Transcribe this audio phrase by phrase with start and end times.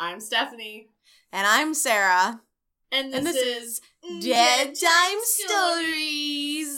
[0.00, 0.88] I'm Stephanie.
[1.30, 2.40] And I'm Sarah.
[2.90, 6.70] And this, and this is, is Dead Time Stories.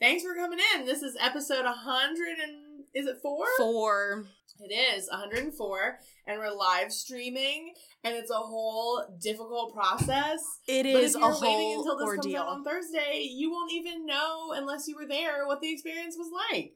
[0.00, 0.84] Thanks for coming in.
[0.84, 3.46] This is episode 100 and is it 4?
[3.56, 4.24] Four.
[4.58, 10.40] It is 104 and we're live streaming and it's a whole difficult process.
[10.66, 12.22] It is But if a you're waiting whole until this ordeal.
[12.22, 16.16] comes out on Thursday, you won't even know unless you were there what the experience
[16.18, 16.72] was like.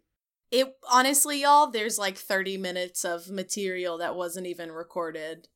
[0.50, 5.48] It honestly, y'all, there's like 30 minutes of material that wasn't even recorded.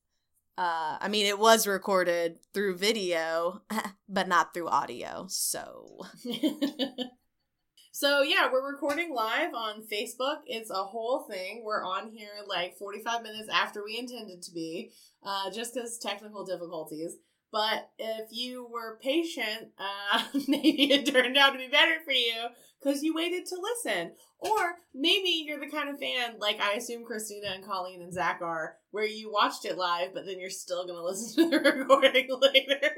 [0.57, 3.63] Uh, I mean, it was recorded through video,
[4.09, 5.27] but not through audio.
[5.29, 5.99] So
[7.93, 10.43] so yeah, we're recording live on Facebook.
[10.47, 11.63] It's a whole thing.
[11.65, 14.93] We're on here like 45 minutes after we intended to be,
[15.25, 17.17] uh, just because technical difficulties.
[17.55, 22.49] But if you were patient, uh, maybe it turned out to be better for you
[22.83, 24.11] because you waited to listen.
[24.41, 28.41] Or maybe you're the kind of fan, like I assume Christina and Colleen and Zach
[28.43, 31.63] are, where you watched it live, but then you're still going to listen to the
[31.63, 32.91] recording later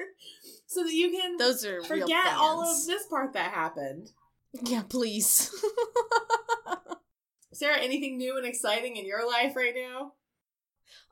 [0.66, 4.08] so that you can those are forget all of this part that happened.
[4.62, 5.54] Yeah, please.
[7.52, 10.14] Sarah, anything new and exciting in your life right now?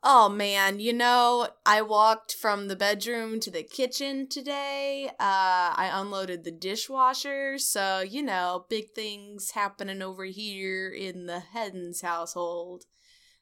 [0.03, 5.07] Oh man, you know, I walked from the bedroom to the kitchen today.
[5.19, 11.41] Uh I unloaded the dishwasher, so you know, big things happening over here in the
[11.53, 12.85] Heddens household.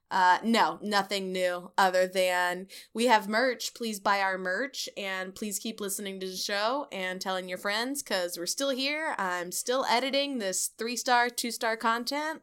[0.09, 3.73] Uh no, nothing new other than we have merch.
[3.73, 8.01] Please buy our merch and please keep listening to the show and telling your friends
[8.01, 9.15] cuz we're still here.
[9.17, 12.41] I'm still editing this 3-star, 2-star content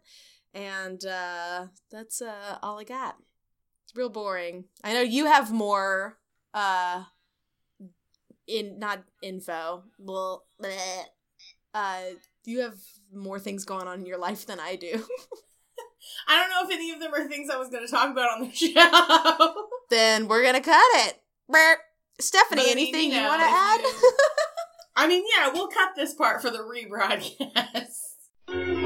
[0.53, 3.17] and uh that's uh all I got.
[3.91, 4.67] It's real boring.
[4.85, 6.17] I know you have more
[6.55, 7.03] uh
[8.47, 9.83] in not info.
[9.99, 10.45] Well,
[11.75, 12.01] uh
[12.45, 12.77] you have
[13.13, 14.93] more things going on in your life than I do.
[16.29, 18.31] I don't know if any of them are things I was going to talk about
[18.31, 19.67] on the show.
[19.91, 21.21] then we're going to cut it.
[22.21, 23.81] Stephanie, But anything you, want to add?
[24.95, 28.77] I mean, yeah, we'll cut this part for the rebroadcast.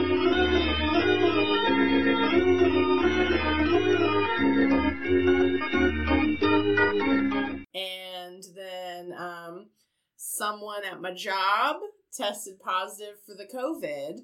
[10.34, 11.76] someone at my job
[12.12, 14.20] tested positive for the COVID.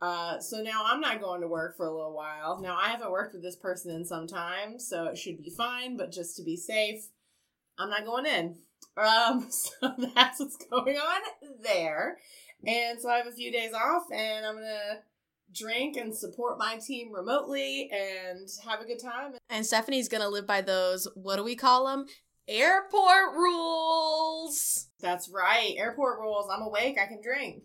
[0.00, 2.60] Uh, so now I'm not going to work for a little while.
[2.60, 5.96] Now I haven't worked with this person in some time, so it should be fine.
[5.96, 7.08] But just to be safe,
[7.78, 8.56] I'm not going in.
[8.96, 9.70] Um, so
[10.14, 11.20] that's what's going on
[11.62, 12.18] there.
[12.66, 15.00] And so I have a few days off, and I'm gonna
[15.52, 19.34] drink and support my team remotely and have a good time.
[19.48, 22.06] and Stephanie's to live by those, what do we call them?
[22.48, 24.88] Airport rules.
[25.00, 25.74] That's right.
[25.76, 26.48] Airport rules.
[26.50, 26.96] I'm awake.
[27.00, 27.64] I can drink.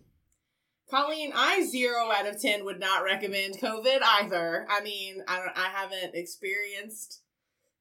[0.90, 4.66] Colleen, I zero out of ten would not recommend COVID either.
[4.68, 5.56] I mean, I don't.
[5.56, 7.22] I haven't experienced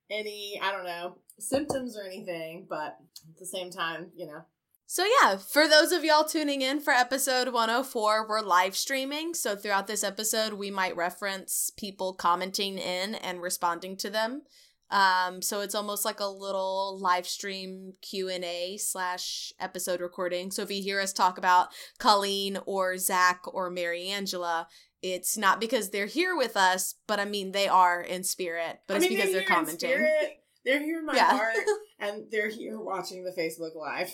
[0.09, 0.59] any.
[0.64, 2.97] I don't know symptoms or anything, but
[3.30, 4.46] at the same time, you know.
[4.85, 9.34] So, yeah, for those of y'all tuning in for episode 104, we're live streaming.
[9.34, 14.44] So, throughout this episode, we might reference people commenting in and responding to them.
[14.93, 20.51] Um, so it's almost like a little live stream Q and A slash episode recording.
[20.51, 24.67] So if you hear us talk about Colleen or Zach or Mary Angela,
[25.01, 28.81] it's not because they're here with us, but I mean they are in spirit.
[28.87, 29.79] But I it's mean, because they're, in commenting.
[29.79, 31.37] spirit, they're here in my Yeah.
[31.37, 31.55] heart,
[31.99, 34.11] and they're here watching the Facebook Live.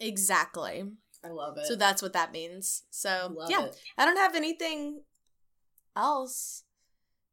[0.00, 0.84] exactly.
[1.24, 1.66] I love it.
[1.66, 2.82] So that's what that means.
[2.90, 3.76] So love yeah, it.
[3.96, 5.02] I don't have anything
[5.96, 6.64] else.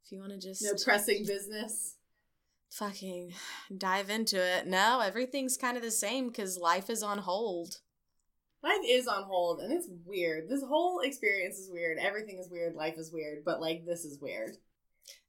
[0.05, 1.95] If you want to just No pressing business.
[2.73, 3.33] Fucking
[3.77, 4.67] dive into it.
[4.67, 7.77] No, everything's kind of the same because life is on hold.
[8.63, 10.49] Life is on hold, and it's weird.
[10.49, 11.97] This whole experience is weird.
[11.99, 12.75] Everything is weird.
[12.75, 14.57] Life is weird, but like this is weird.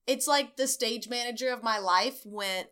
[0.07, 2.69] It's like the stage manager of my life went,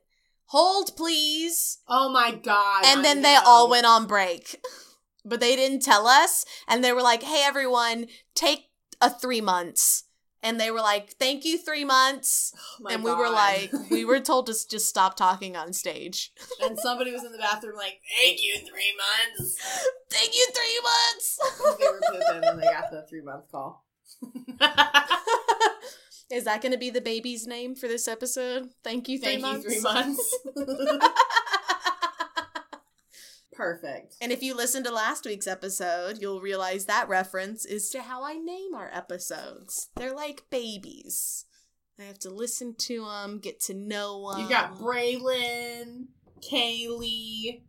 [0.46, 1.78] hold please.
[1.88, 2.84] Oh my god!
[2.86, 4.64] And I then they all went on break.
[5.24, 6.44] But they didn't tell us.
[6.66, 8.70] And they were like, hey, everyone, take
[9.00, 10.04] a three months.
[10.44, 12.52] And they were like, thank you, three months.
[12.80, 16.32] Oh and we were like, we were told to just stop talking on stage.
[16.60, 18.92] and somebody was in the bathroom like, "Thank you, three
[19.36, 19.56] months."
[20.10, 21.38] thank you, three months.
[21.78, 23.84] they were pooping, and they got the three month call.
[26.30, 28.70] Is that going to be the baby's name for this episode?
[28.82, 29.64] Thank you, three Thank months.
[29.64, 30.38] you, three months.
[33.52, 34.16] Perfect.
[34.20, 38.24] and if you listen to last week's episode, you'll realize that reference is to how
[38.24, 39.90] I name our episodes.
[39.96, 41.44] They're like babies.
[42.00, 44.42] I have to listen to them, get to know them.
[44.42, 46.06] You got Braylon,
[46.40, 47.62] Kaylee,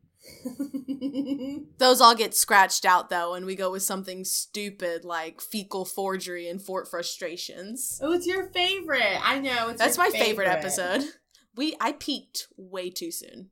[1.77, 6.47] Those all get scratched out though, and we go with something stupid like fecal forgery
[6.47, 7.99] and fort frustrations.
[8.01, 9.19] oh, it's your favorite.
[9.21, 9.69] I know.
[9.69, 11.03] It's That's my favorite episode.
[11.55, 13.49] We I peaked way too soon.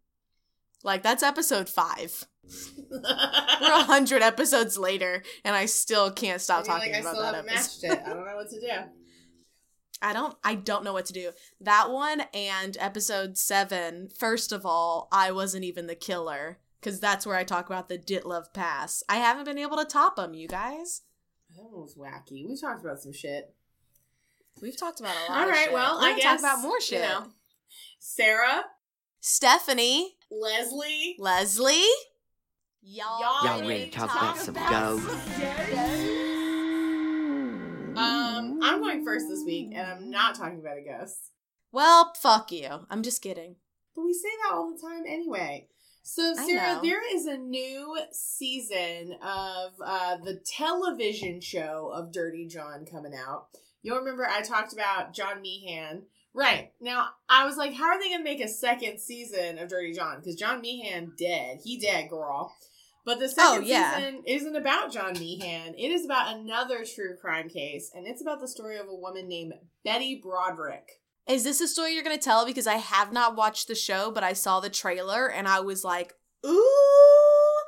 [0.84, 2.26] Like that's episode five.
[2.92, 7.24] We're a hundred episodes later, and I still can't stop talking like, I about still
[7.24, 7.88] that haven't episode.
[7.90, 8.04] matched it.
[8.06, 8.68] I don't know what to do.
[10.04, 11.32] I don't I don't know what to do.
[11.60, 17.24] That one and episode 7, first of all, I wasn't even the killer cuz that's
[17.28, 19.04] where I talk about the Dyatlov pass.
[19.08, 21.04] I haven't been able to top them, you guys.
[21.56, 22.48] That one was wacky.
[22.48, 23.54] We talked about some shit.
[24.60, 25.74] We've talked about a lot All of right, shit.
[25.74, 27.02] well, I guess talk about more you shit.
[27.02, 27.28] know.
[28.00, 28.66] Sarah,
[29.20, 31.84] Stephanie, Leslie, Leslie,
[32.82, 35.28] y'all, Y'all ready to talk about some ghosts?
[37.98, 41.18] Um, I'm going first this week, and I'm not talking about a ghost.
[41.74, 42.70] Well, fuck you.
[42.90, 43.58] I'm just kidding.
[43.94, 45.68] But we say that all the time anyway.
[46.02, 52.86] So, Sarah, there is a new season of uh, the television show of Dirty John
[52.90, 53.48] coming out.
[53.84, 56.04] You'll remember I talked about John Meehan.
[56.34, 56.72] Right.
[56.80, 59.92] Now, I was like, how are they going to make a second season of Dirty
[59.94, 60.20] John?
[60.20, 61.60] Because John Meehan dead.
[61.64, 62.56] He dead, girl.
[63.06, 63.98] But the oh, second Oh, yeah.
[63.98, 65.74] season isn't about John Meehan.
[65.78, 69.28] It is about another true crime case, and it's about the story of a woman
[69.28, 71.02] named Betty Broderick.
[71.28, 74.12] Is this a story you're going to tell because I have not watched the show,
[74.12, 76.14] but I saw the trailer and I was like,
[76.46, 77.64] "Ooh,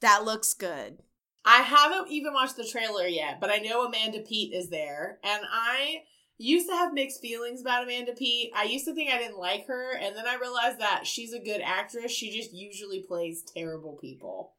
[0.00, 0.98] that looks good."
[1.44, 5.18] I haven't even watched the trailer yet, but I know Amanda Peet is there.
[5.24, 6.02] And I
[6.38, 8.52] used to have mixed feelings about Amanda Peet.
[8.54, 11.38] I used to think I didn't like her, and then I realized that she's a
[11.38, 12.12] good actress.
[12.12, 14.54] She just usually plays terrible people.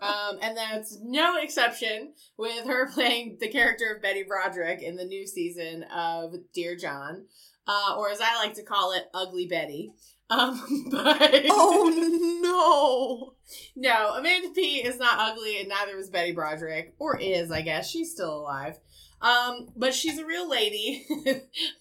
[0.01, 5.05] Um, and that's no exception with her playing the character of Betty Broderick in the
[5.05, 7.25] new season of Dear John,
[7.67, 9.93] uh, or as I like to call it, Ugly Betty.
[10.29, 13.35] Um, but oh no,
[13.75, 17.89] no, Amanda Peet is not ugly, and neither is Betty Broderick, or is I guess
[17.89, 18.79] she's still alive.
[19.21, 21.05] Um, but she's a real lady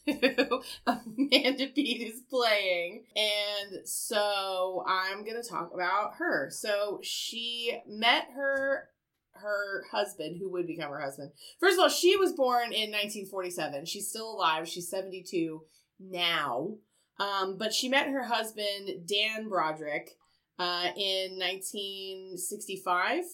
[0.06, 6.50] who Amanda Peet is playing, and so I'm gonna talk about her.
[6.50, 8.90] So she met her
[9.32, 11.30] her husband, who would become her husband.
[11.58, 13.86] First of all, she was born in 1947.
[13.86, 14.68] She's still alive.
[14.68, 15.62] She's 72
[15.98, 16.74] now.
[17.18, 20.10] Um, but she met her husband Dan Broderick
[20.58, 23.24] uh, in 1965.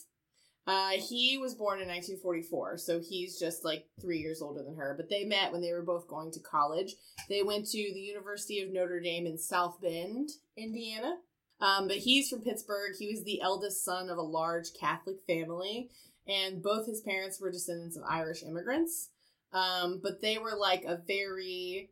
[0.67, 4.95] Uh, he was born in 1944, so he's just like three years older than her.
[4.97, 6.95] But they met when they were both going to college.
[7.29, 11.19] They went to the University of Notre Dame in South Bend, Indiana.
[11.61, 12.95] Um, but he's from Pittsburgh.
[12.99, 15.91] He was the eldest son of a large Catholic family,
[16.27, 19.11] and both his parents were descendants of Irish immigrants.
[19.53, 21.91] Um, but they were like a very,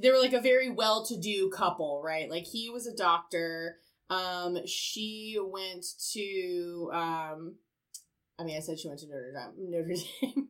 [0.00, 2.30] they were like a very well-to-do couple, right?
[2.30, 3.78] Like he was a doctor.
[4.08, 7.56] Um, she went to, um,
[8.40, 10.48] I mean, I said she went to Notre Dame, Notre Dame.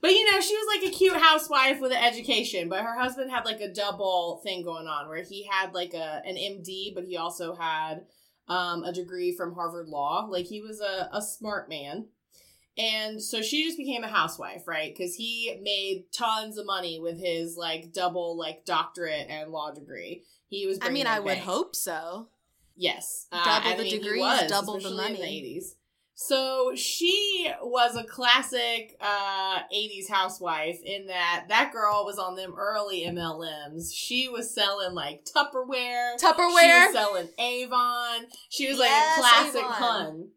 [0.00, 3.30] But you know, she was like a cute housewife with an education, but her husband
[3.30, 7.04] had like a double thing going on where he had like a an MD, but
[7.04, 8.06] he also had
[8.48, 10.26] um, a degree from Harvard Law.
[10.30, 12.06] Like he was a, a smart man.
[12.76, 14.92] And so she just became a housewife, right?
[14.92, 20.24] Because he made tons of money with his like double like doctorate and law degree.
[20.48, 20.78] He was.
[20.82, 22.28] I mean, I in would hope so.
[22.76, 23.26] Yes.
[23.30, 25.60] Double I the mean, degrees, was, double the especially in money.
[25.60, 25.74] 80s.
[26.16, 32.54] So she was a classic uh, 80s housewife in that that girl was on them
[32.56, 33.92] early MLMs.
[33.92, 36.12] She was selling like Tupperware.
[36.18, 36.86] She Tupperware.
[36.86, 38.26] was selling Avon.
[38.48, 39.72] She was Yes, like a classic Avon.
[39.72, 40.28] hun,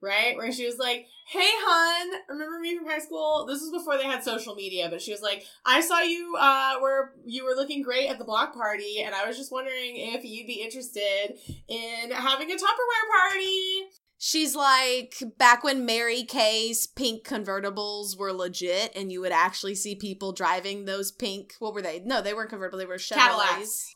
[0.00, 0.36] right?
[0.36, 3.44] Where she was like, "Hey, hun, remember me from high school?
[3.48, 6.76] This was before they had social media, but she was like, I saw you uh,
[6.78, 10.24] where you were looking great at the block party, and I was just wondering if
[10.24, 11.36] you'd be interested
[11.66, 13.88] in having a Tupperware party."
[14.26, 19.96] She's like back when Mary Kay's pink convertibles were legit, and you would actually see
[19.96, 21.52] people driving those pink.
[21.58, 22.00] What were they?
[22.00, 22.78] No, they weren't convertible.
[22.78, 23.18] They were Chevrolets.
[23.18, 23.94] Cadillacs.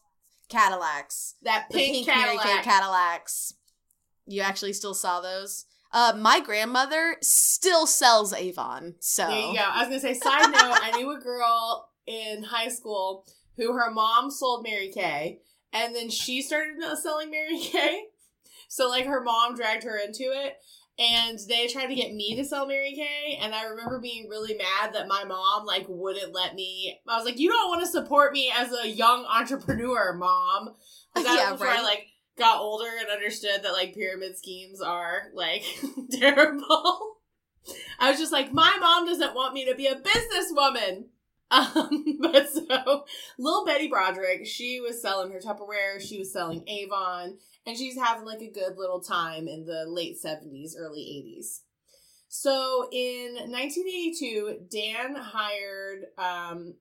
[0.51, 1.35] Cadillacs.
[1.45, 3.55] That pink, pink, Mary Kay Cadillacs.
[4.27, 5.65] You actually still saw those.
[5.95, 8.97] Uh, my grandmother still sells Avon.
[9.01, 9.65] So There you go.
[9.65, 13.25] I was gonna say, side note, I knew a girl in high school
[13.57, 15.39] who her mom sold Mary Kay,
[15.73, 18.09] and then she started selling Mary Kay.
[18.69, 20.55] So like her mom dragged her into it,
[20.99, 24.55] and they tried to get me to sell Mary Kay, and I remember being really
[24.57, 27.01] mad that my mom like wouldn't let me.
[27.09, 30.75] I was like, you don't want to support me as a young entrepreneur, mom.
[31.15, 31.83] That Yeah, was before I right.
[31.85, 32.07] like
[32.39, 35.65] got older and understood that like pyramid schemes are like
[36.13, 37.17] terrible.
[37.99, 41.07] I was just like, my mom doesn't want me to be a businesswoman.
[41.59, 43.05] Um, but so
[43.39, 48.27] little Betty Broderick, she was selling her Tupperware, she was selling Avon, and she's having
[48.27, 51.61] like a good little time in the late 70s, early 80s.
[52.29, 56.75] So in 1982, Dan hired um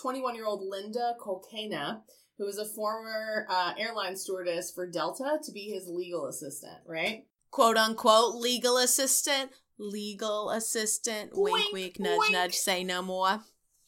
[0.00, 2.02] 21 year old Linda Kolkena,
[2.38, 7.24] who was a former uh, airline stewardess for Delta, to be his legal assistant, right?
[7.50, 9.50] Quote unquote legal assistant.
[9.78, 11.30] Legal assistant.
[11.34, 12.32] Wink, Wink, wink, nudge, wink.
[12.32, 13.40] nudge, say no more.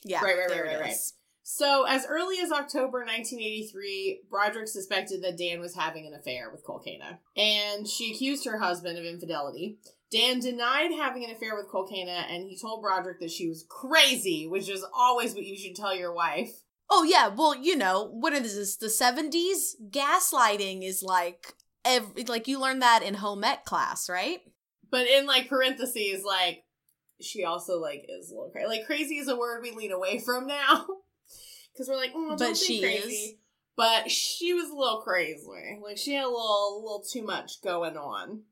[0.05, 0.23] Yeah.
[0.23, 0.97] Right, right, there right, right.
[1.45, 6.65] So, as early as October 1983, Broderick suspected that Dan was having an affair with
[6.65, 9.79] Kolkena, and she accused her husband of infidelity.
[10.13, 14.47] Dan denied having an affair with Kolkena, and he told Broderick that she was crazy,
[14.47, 16.53] which is always what you should tell your wife.
[16.89, 18.77] Oh yeah, well, you know, what is this?
[18.77, 19.75] The seventies?
[19.91, 21.55] Gaslighting is like
[21.85, 24.41] every like you learned that in home ec class, right?
[24.91, 26.65] But in like parentheses, like
[27.23, 28.67] she also like is a little crazy.
[28.69, 30.87] Like crazy is a word we lean away from now
[31.73, 33.09] because we're like, oh, don't But she crazy.
[33.09, 33.35] is.
[33.77, 35.79] But she was a little crazy.
[35.83, 38.43] Like she had a little, a little too much going on.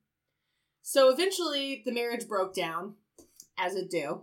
[0.82, 2.94] So eventually, the marriage broke down,
[3.58, 4.22] as it do,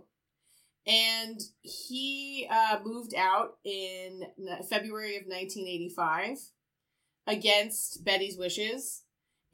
[0.86, 4.24] and he uh, moved out in
[4.68, 6.38] February of 1985
[7.26, 9.04] against Betty's wishes.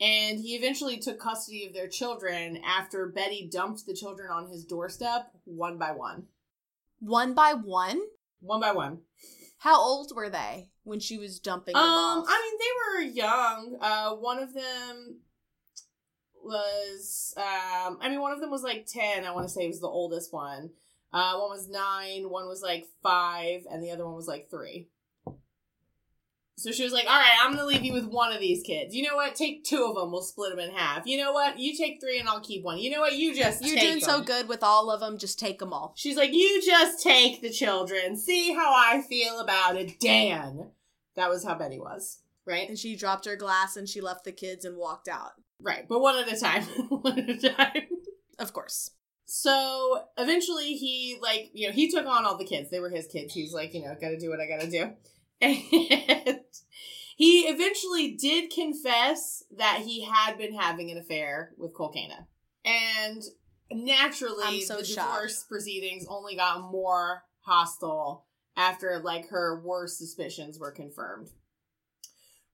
[0.00, 4.64] And he eventually took custody of their children after Betty dumped the children on his
[4.64, 6.24] doorstep one by one.
[7.00, 8.00] One by one.
[8.40, 8.98] One by one.
[9.58, 12.26] How old were they when she was dumping them Um, off?
[12.28, 13.76] I mean, they were young.
[13.80, 15.20] Uh, one of them
[16.42, 19.80] was, um, I mean, one of them was like 10, I want to say was
[19.80, 20.70] the oldest one.
[21.12, 24.88] Uh, one was nine, one was like five, and the other one was like three.
[26.56, 28.62] So she was like, all right, I'm going to leave you with one of these
[28.62, 28.94] kids.
[28.94, 29.34] You know what?
[29.34, 30.12] Take two of them.
[30.12, 31.04] We'll split them in half.
[31.04, 31.58] You know what?
[31.58, 32.78] You take three and I'll keep one.
[32.78, 33.14] You know what?
[33.14, 35.18] You just You're doing so good with all of them.
[35.18, 35.94] Just take them all.
[35.96, 38.16] She's like, you just take the children.
[38.16, 40.70] See how I feel about it, Dan.
[41.16, 42.68] That was how Betty was, right?
[42.68, 45.32] And she dropped her glass and she left the kids and walked out.
[45.60, 46.62] Right, but one at a time.
[46.88, 47.82] one at a time.
[48.38, 48.90] Of course.
[49.26, 52.70] So eventually he like, you know, he took on all the kids.
[52.70, 53.32] They were his kids.
[53.32, 54.92] He was like, you know, gotta do what I gotta do.
[55.44, 56.40] And
[57.16, 62.26] he eventually did confess that he had been having an affair with Kolkena.
[62.64, 63.22] And
[63.70, 65.12] naturally so the shocked.
[65.12, 71.30] divorce proceedings only got more hostile after like her worst suspicions were confirmed.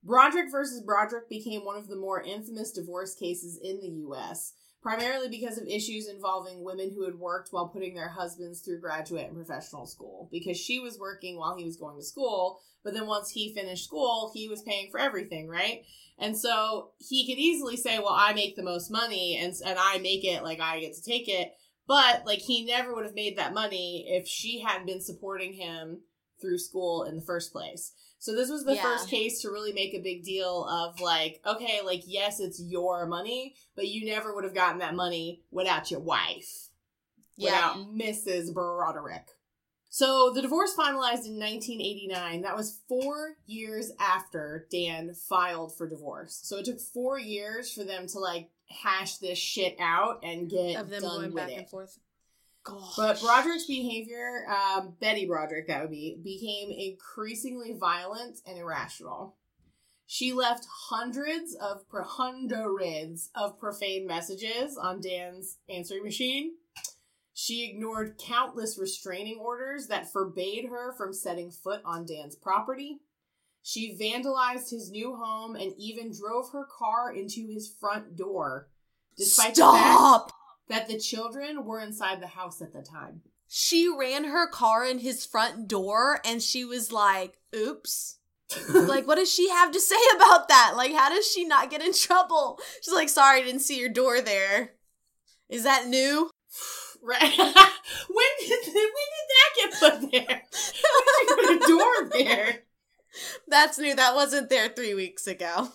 [0.02, 5.28] Broderick versus Broderick became one of the more infamous divorce cases in the US, primarily
[5.28, 9.36] because of issues involving women who had worked while putting their husbands through graduate and
[9.36, 10.28] professional school.
[10.32, 13.84] Because she was working while he was going to school, but then once he finished
[13.84, 15.84] school, he was paying for everything, right?
[16.18, 19.98] And so he could easily say, "Well, I make the most money and and I
[19.98, 21.54] make it like I get to take it."
[21.86, 26.02] But like he never would have made that money if she hadn't been supporting him
[26.40, 27.92] through school in the first place.
[28.20, 28.82] So this was the Yeah.
[28.82, 33.06] first case to really make a big deal of like, okay, like yes, it's your
[33.06, 36.68] money, but you never would have gotten that money without your wife,
[37.36, 37.74] Yeah.
[37.74, 38.52] without Mrs.
[38.52, 39.26] Broderick.
[39.88, 42.42] So the divorce finalized in 1989.
[42.42, 46.38] That was four years after Dan filed for divorce.
[46.44, 50.76] So it took four years for them to like hash this shit out and get
[50.76, 51.58] Of them done going with back it.
[51.58, 51.98] and forth.
[52.62, 52.96] Gosh.
[52.96, 59.36] But Broderick's behavior, um, Betty Broderick, that would be, became increasingly violent and irrational.
[60.06, 66.54] She left hundreds of hundreds of profane messages on Dan's answering machine.
[67.32, 72.98] She ignored countless restraining orders that forbade her from setting foot on Dan's property.
[73.62, 78.68] She vandalized his new home and even drove her car into his front door,
[79.16, 80.32] despite Stop!
[80.70, 83.20] That the children were inside the house at the time.
[83.48, 88.18] She ran her car in his front door and she was like, oops.
[88.72, 90.74] like, what does she have to say about that?
[90.76, 92.58] Like, how does she not get in trouble?
[92.82, 94.74] She's like, sorry, I didn't see your door there.
[95.48, 96.30] Is that new?
[97.02, 97.20] right?
[97.38, 100.42] when did when did that get put there?
[100.96, 102.62] When did you put a door there?
[103.48, 103.94] That's new.
[103.94, 105.70] That wasn't there three weeks ago.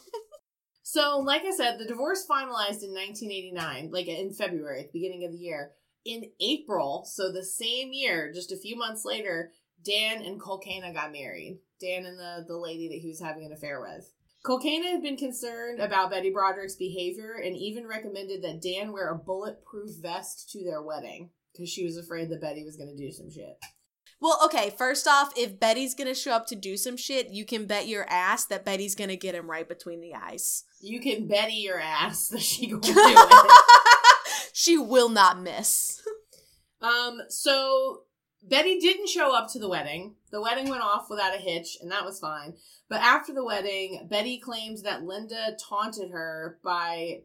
[0.95, 5.25] So, like I said, the divorce finalized in 1989, like in February, at the beginning
[5.25, 5.73] of the year.
[6.05, 9.51] In April, so the same year, just a few months later,
[9.83, 11.59] Dan and Kolkena got married.
[11.81, 14.09] Dan and the, the lady that he was having an affair with.
[14.45, 19.17] Kolkena had been concerned about Betty Broderick's behavior and even recommended that Dan wear a
[19.17, 23.11] bulletproof vest to their wedding because she was afraid that Betty was going to do
[23.11, 23.57] some shit.
[24.22, 27.65] Well, okay, first off, if Betty's gonna show up to do some shit, you can
[27.65, 30.63] bet your ass that Betty's gonna get him right between the eyes.
[30.81, 34.50] You can Betty your ass that she gonna do it.
[34.53, 36.01] she will not miss.
[36.81, 38.03] Um, so
[38.41, 40.15] Betty didn't show up to the wedding.
[40.31, 42.53] The wedding went off without a hitch, and that was fine.
[42.89, 47.22] But after the wedding, Betty claims that Linda taunted her by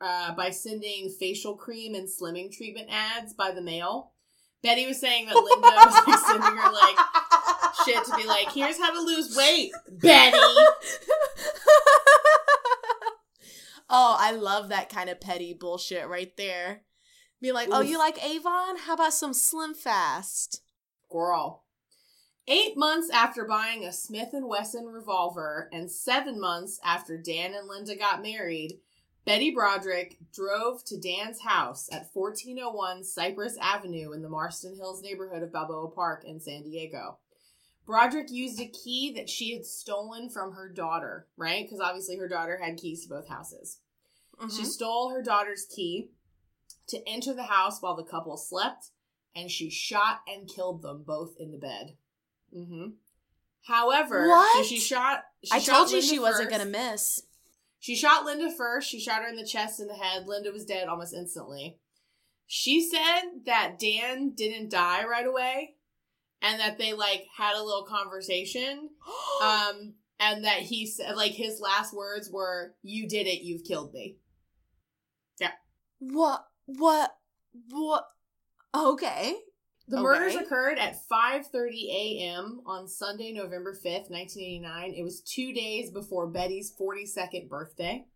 [0.00, 4.12] uh, by sending facial cream and slimming treatment ads by the mail.
[4.64, 6.96] Betty was saying that Linda was like sending her like
[7.84, 10.38] shit to be like, here's how to lose weight, Betty.
[13.90, 16.80] oh, I love that kind of petty bullshit right there.
[17.42, 18.78] Be like, oh, you like Avon?
[18.78, 20.62] How about some Slim Fast?
[21.10, 21.64] Girl.
[22.48, 27.68] Eight months after buying a Smith and Wesson revolver, and seven months after Dan and
[27.68, 28.78] Linda got married,
[29.24, 35.42] Betty Broderick drove to Dan's house at 1401 Cypress Avenue in the Marston Hills neighborhood
[35.42, 37.18] of Balboa Park in San Diego.
[37.86, 41.64] Broderick used a key that she had stolen from her daughter, right?
[41.64, 43.78] Because obviously her daughter had keys to both houses.
[44.50, 44.66] She Mhm.
[44.66, 46.10] stole her daughter's key
[46.88, 48.90] to enter the house while the couple slept,
[49.34, 51.96] and she shot and killed them both in the bed.
[52.54, 52.90] Mm-hmm.
[53.62, 55.24] However, so she shot.
[55.42, 57.20] She I shot told you Linda she wasn't gonna miss.
[57.84, 58.88] She shot Linda first.
[58.88, 60.26] She shot her in the chest and the head.
[60.26, 61.76] Linda was dead almost instantly.
[62.46, 65.74] She said that Dan didn't die right away,
[66.40, 68.88] and that they like had a little conversation.
[69.42, 73.42] Um, and that he said like his last words were, "You did it.
[73.42, 74.16] You've killed me."
[75.38, 75.50] Yeah.
[75.98, 76.46] What?
[76.64, 77.14] What?
[77.68, 78.06] What?
[78.74, 79.34] Okay.
[79.86, 80.02] The Okay.
[80.02, 82.62] murders occurred at 5:30 a.m.
[82.64, 84.94] on Sunday, November 5th, 1989.
[84.94, 88.06] It was 2 days before Betty's 42nd birthday.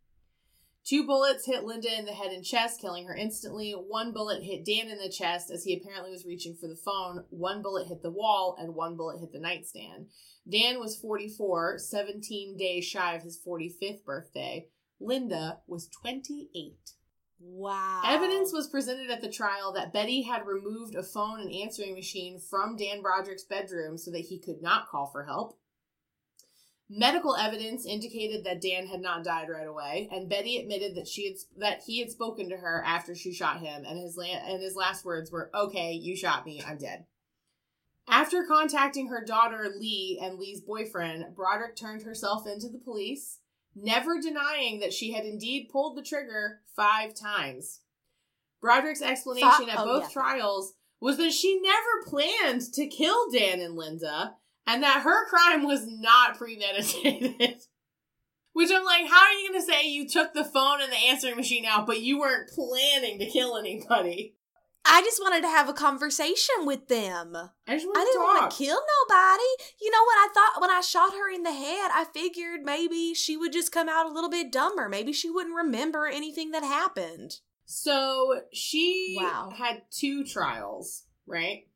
[0.85, 3.73] Two bullets hit Linda in the head and chest, killing her instantly.
[3.73, 7.27] One bullet hit Dan in the chest as he apparently was reaching for the phone.
[7.29, 10.09] One bullet hit the wall and one bullet hit the nightstand.
[10.51, 14.71] Dan was 44, 17 days shy of his 45th birthday.
[14.99, 16.95] Linda was 28.
[17.41, 18.03] Wow.
[18.05, 22.41] Evidence was presented at the trial that Betty had removed a phone and answering machine
[22.41, 25.59] from Dan Broderick's bedroom so that he could not call for help.
[26.91, 31.27] Medical evidence indicated that Dan had not died right away, and Betty admitted that she
[31.27, 34.63] had that he had spoken to her after she shot him, and his la- and
[34.63, 37.07] his last words were, "Okay, you shot me, I'm dead."
[38.09, 43.41] After contacting her daughter Lee and Lee's boyfriend, Broderick turned herself into the police,
[43.75, 47.81] never denying that she had indeed pulled the trigger five times.
[48.63, 50.09] Broderick's explanation at oh, both yeah.
[50.13, 54.35] trials was that she never planned to kill Dan and Linda,
[54.67, 57.35] and that her crime was not premeditated.
[58.53, 60.97] Which I'm like, how are you going to say you took the phone and the
[60.97, 64.35] answering machine out, but you weren't planning to kill anybody?
[64.91, 67.37] I just wanted to have a conversation with them.
[67.37, 69.45] I just I didn't want to kill nobody.
[69.81, 71.91] You know what I thought when I shot her in the head?
[71.95, 74.89] I figured maybe she would just come out a little bit dumber.
[74.89, 77.41] Maybe she wouldn't remember anything that happened.
[77.67, 79.53] So she Wow.
[79.55, 81.69] had two trials, right?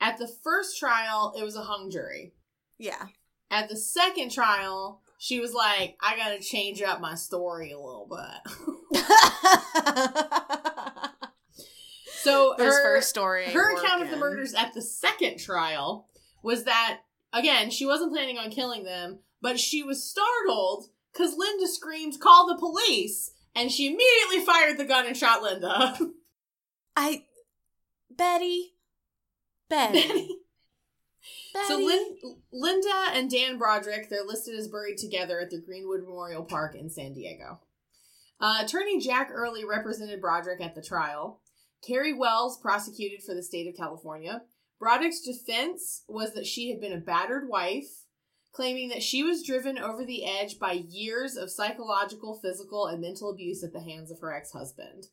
[0.00, 2.32] At the first trial, it was a hung jury.
[2.78, 3.08] Yeah.
[3.50, 8.08] At the second trial, she was like, I gotta change up my story a little
[8.08, 8.52] bit.
[12.22, 13.46] so His her, first story.
[13.50, 16.08] her account of the murders at the second trial
[16.42, 17.00] was that,
[17.32, 22.46] again, she wasn't planning on killing them, but she was startled because Linda screamed, Call
[22.46, 23.32] the police!
[23.54, 25.98] And she immediately fired the gun and shot Linda.
[26.96, 27.24] I.
[28.16, 28.74] Betty.
[29.68, 30.06] Betty.
[30.06, 30.28] Betty.
[31.52, 31.66] Betty.
[31.66, 36.44] So Lin- Linda and Dan Broderick, they're listed as buried together at the Greenwood Memorial
[36.44, 37.60] Park in San Diego.
[38.40, 41.40] Uh, attorney Jack Earley represented Broderick at the trial.
[41.86, 44.42] Kerry Wells prosecuted for the state of California.
[44.78, 48.04] Broderick's defense was that she had been a battered wife,
[48.52, 53.30] claiming that she was driven over the edge by years of psychological, physical, and mental
[53.30, 55.06] abuse at the hands of her ex husband.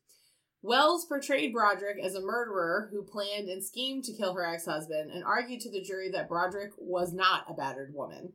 [0.61, 5.11] Wells portrayed Broderick as a murderer who planned and schemed to kill her ex husband
[5.11, 8.33] and argued to the jury that Broderick was not a battered woman.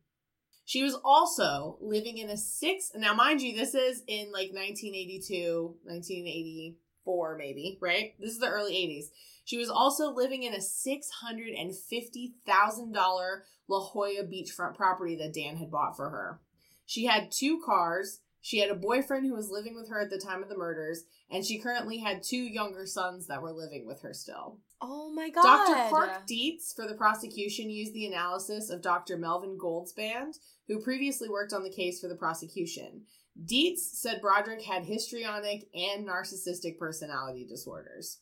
[0.64, 2.92] She was also living in a six.
[2.94, 8.14] Now, mind you, this is in like 1982, 1984, maybe, right?
[8.18, 9.06] This is the early 80s.
[9.44, 15.96] She was also living in a $650,000 La Jolla beachfront property that Dan had bought
[15.96, 16.40] for her.
[16.86, 18.20] She had two cars.
[18.40, 21.04] She had a boyfriend who was living with her at the time of the murders,
[21.30, 24.58] and she currently had two younger sons that were living with her still.
[24.80, 25.42] Oh my god.
[25.42, 25.90] Dr.
[25.90, 29.16] Park Dietz for the prosecution used the analysis of Dr.
[29.16, 33.02] Melvin Goldzband, who previously worked on the case for the prosecution.
[33.46, 38.18] Dietz said Broderick had histrionic and narcissistic personality disorders.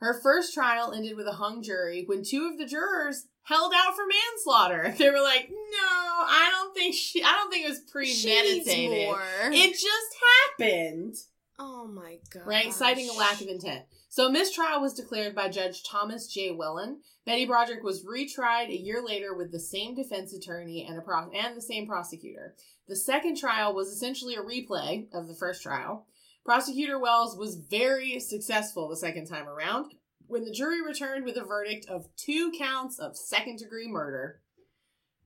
[0.00, 3.94] Her first trial ended with a hung jury when two of the jurors held out
[3.94, 4.94] for manslaughter.
[4.98, 7.22] They were like, "No, I don't think she.
[7.22, 8.66] I don't think it was premeditated.
[8.66, 9.22] She needs more.
[9.44, 10.16] It just
[10.58, 11.16] happened."
[11.62, 12.46] oh my god.
[12.46, 12.72] right?
[12.72, 13.84] Citing a lack of intent.
[14.08, 16.50] So a mistrial was declared by Judge Thomas J.
[16.50, 17.00] Whelan.
[17.26, 21.30] Betty Broderick was retried a year later with the same defense attorney and a pro-
[21.30, 22.54] and the same prosecutor.
[22.88, 26.06] The second trial was essentially a replay of the first trial.
[26.50, 29.94] Prosecutor Wells was very successful the second time around
[30.26, 34.40] when the jury returned with a verdict of two counts of second degree murder.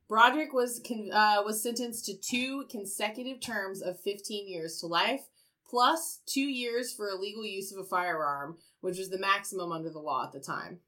[0.07, 5.23] Broderick was con- uh, was sentenced to two consecutive terms of 15 years to life,
[5.67, 10.01] plus two years for illegal use of a firearm, which was the maximum under the
[10.01, 10.81] law at the time.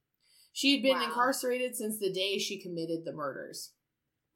[0.53, 1.05] She had been Wow.
[1.07, 3.73] incarcerated since the day she committed the murders.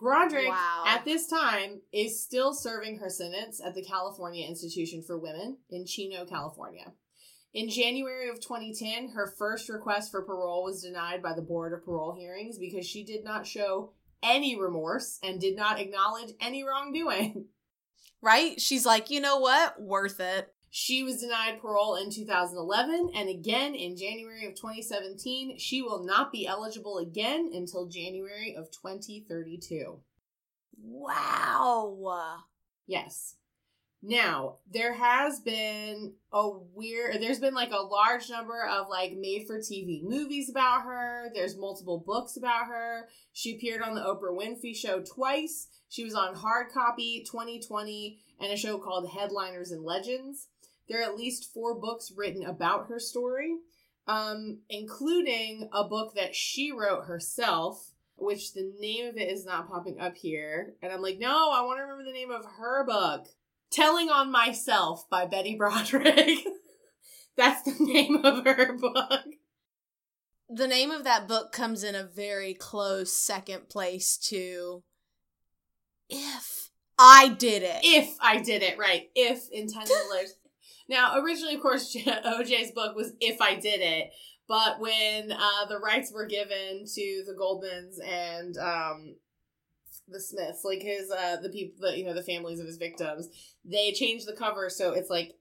[0.00, 0.84] Broderick, Wow.
[0.86, 5.86] at this time, is still serving her sentence at the California Institution for Women in
[5.86, 6.92] Chino, California.
[7.52, 11.84] In January of 2010, her first request for parole was denied by the Board of
[11.84, 17.46] Parole Hearings because she did not show any remorse and did not acknowledge any wrongdoing.
[18.22, 18.60] Right?
[18.60, 19.80] She's like, you know what?
[19.80, 20.52] Worth it.
[20.72, 25.58] She was denied parole in 2011 and again in January of 2017.
[25.58, 29.98] She will not be eligible again until January of 2032.
[30.80, 32.44] Wow.
[32.86, 33.34] Yes.
[34.02, 39.46] Now, there has been a weird, there's been like a large number of like made
[39.46, 41.30] for TV movies about her.
[41.34, 43.08] There's multiple books about her.
[43.32, 45.68] She appeared on the Oprah Winfrey Show twice.
[45.90, 50.48] She was on Hard Copy 2020 and a show called Headliners and Legends.
[50.90, 53.54] There are at least four books written about her story,
[54.08, 59.70] um, including a book that she wrote herself, which the name of it is not
[59.70, 60.74] popping up here.
[60.82, 63.28] And I'm like, no, I want to remember the name of her book.
[63.70, 66.40] Telling on Myself by Betty Broderick.
[67.36, 69.20] That's the name of her book.
[70.48, 74.82] The name of that book comes in a very close second place to
[76.08, 77.78] If I Did It.
[77.84, 79.08] If I did it right.
[79.14, 80.34] If in 10 dollars.
[80.90, 84.10] Now, originally, of course, OJ's book was If I Did It.
[84.48, 89.14] But when uh, the rights were given to the Goldmans and um,
[90.08, 93.28] the Smiths, like his uh, the people, the, you know, the families of his victims,
[93.64, 95.36] they changed the cover so it's like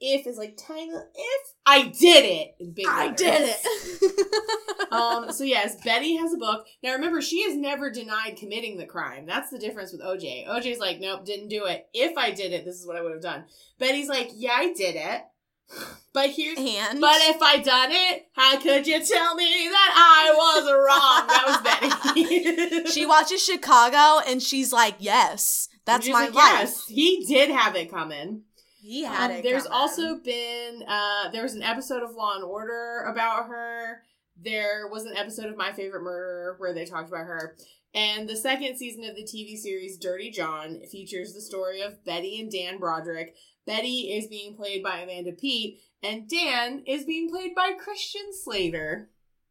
[0.00, 0.90] if is like tiny.
[0.90, 3.18] If I did it, in big I letters.
[3.18, 4.92] did it.
[4.92, 6.66] um, so yes, Betty has a book.
[6.82, 9.26] Now remember, she has never denied committing the crime.
[9.26, 10.46] That's the difference with OJ.
[10.48, 11.86] OJ's like, nope, didn't do it.
[11.92, 13.44] If I did it, this is what I would have done.
[13.78, 15.22] Betty's like, yeah, I did it.
[16.12, 20.32] But here's and but if I done it, how could you tell me that I
[20.34, 21.26] was wrong?
[21.26, 22.86] That was Betty.
[22.90, 26.58] she watches Chicago and she's like, yes, that's She's my like, life.
[26.60, 28.44] Yes, he did have it coming.
[28.86, 29.42] He had Um, it.
[29.42, 29.78] there's coming.
[29.78, 34.02] also been uh, there was an episode of Law and Order about her.
[34.36, 37.56] There was an episode of My Favorite Murder where they talked about her.
[37.94, 42.38] And the second season of the TV series Dirty John features the story of Betty
[42.40, 43.34] and Dan Broderick.
[43.66, 49.08] Betty is being played by Amanda Peet, and Dan is being played by Christian Slater,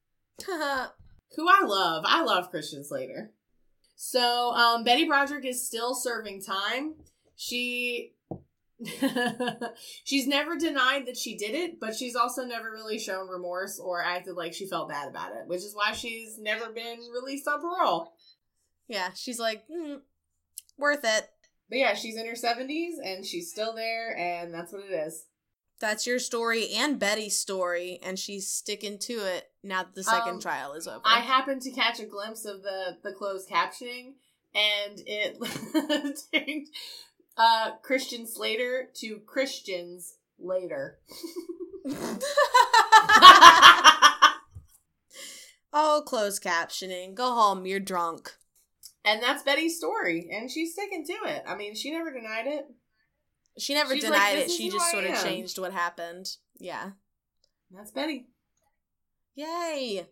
[0.46, 2.04] who I love.
[2.08, 3.32] I love Christian Slater.
[3.96, 6.96] So um, Betty Broderick is still serving time.
[7.36, 8.14] She
[10.04, 14.02] she's never denied that she did it, but she's also never really shown remorse or
[14.02, 17.62] acted like she felt bad about it, which is why she's never been released on
[17.62, 18.14] parole.
[18.88, 20.00] yeah, she's like, mm,
[20.78, 21.30] worth it.
[21.70, 25.26] But yeah, she's in her 70s and she's still there, and that's what it is.
[25.80, 30.36] That's your story and Betty's story, and she's sticking to it now that the second
[30.36, 31.02] Um, trial is over.
[31.04, 34.14] I happened to catch a glimpse of the, the closed captioning,
[34.54, 35.38] and it
[37.38, 41.00] uh, Christian Slater to Christians later.
[45.74, 47.14] oh, closed captioning.
[47.14, 47.66] Go home.
[47.66, 48.36] You're drunk.
[49.04, 51.44] And that's Betty's story, and she's sticking to it.
[51.48, 52.66] I mean, she never denied it.
[53.58, 54.56] She never She's denied "This it.
[54.56, 56.28] She just sort of changed what happened.
[56.60, 56.92] Yeah.
[57.72, 58.28] That's Betty.
[59.36, 60.08] Yay.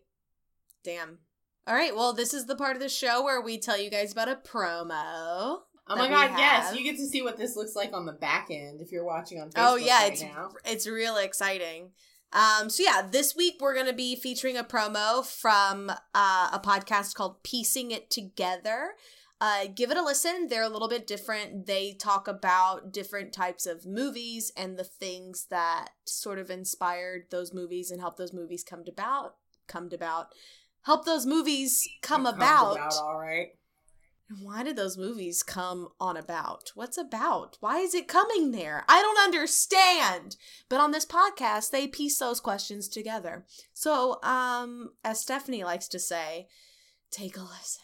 [0.84, 1.18] Damn.
[1.66, 1.94] All right.
[1.94, 4.36] Well, this is the part of the show where we tell you guys about a
[4.36, 5.60] promo.
[5.88, 6.74] Oh my god, yes.
[6.74, 9.40] You get to see what this looks like on the back end if you're watching
[9.40, 10.50] on Facebook Oh yeah, right it's now.
[10.64, 11.90] it's real exciting.
[12.32, 17.14] Um, so yeah, this week we're gonna be featuring a promo from uh, a podcast
[17.14, 18.92] called Piecing It Together.
[19.40, 20.46] Uh, give it a listen.
[20.48, 21.66] They're a little bit different.
[21.66, 27.52] They talk about different types of movies and the things that sort of inspired those
[27.52, 29.34] movies and help those movies come to about
[29.66, 30.28] come to about
[30.82, 33.48] help those movies come Comes about all right.
[34.40, 36.72] Why did those movies come on about?
[36.74, 37.58] What's about?
[37.60, 38.84] Why is it coming there?
[38.88, 40.36] I don't understand.
[40.68, 43.44] But on this podcast, they piece those questions together.
[43.74, 46.48] So, um, as Stephanie likes to say,
[47.10, 47.83] take a listen.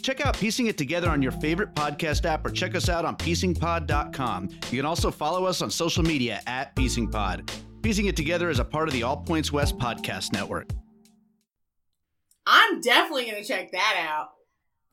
[0.00, 3.16] Check out Piecing It Together on your favorite podcast app or check us out on
[3.16, 4.48] piecingpod.com.
[4.70, 7.50] You can also follow us on social media at piecingpod.
[7.82, 10.70] Piecing It Together is a part of the All Points West podcast network.
[12.46, 14.30] I'm definitely gonna check that out.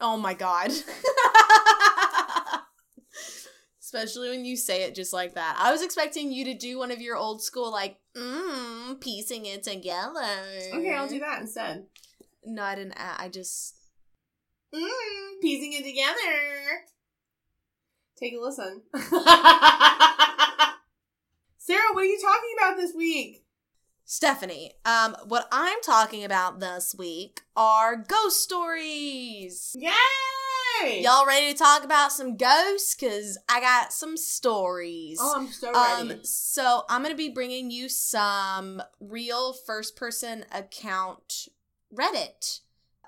[0.02, 0.72] Oh my god.
[3.82, 5.58] Especially when you say it just like that.
[5.60, 9.64] I was expecting you to do one of your old school, like, mmm, piecing it
[9.64, 10.22] together.
[10.76, 11.88] Okay, I'll do that instead.
[12.46, 12.94] No, I didn't.
[12.98, 13.79] I just.
[14.74, 16.86] Mmm, piecing it together.
[18.18, 18.82] Take a listen.
[21.58, 23.46] Sarah, what are you talking about this week?
[24.06, 29.76] Stephanie, um, what I'm talking about this week are ghost stories.
[29.76, 31.02] Yay!
[31.02, 32.96] Y'all ready to talk about some ghosts?
[32.96, 35.20] Cause I got some stories.
[35.22, 36.12] Oh, I'm so ready.
[36.14, 41.48] Um, so I'm gonna be bringing you some real first person account
[41.94, 42.62] Reddit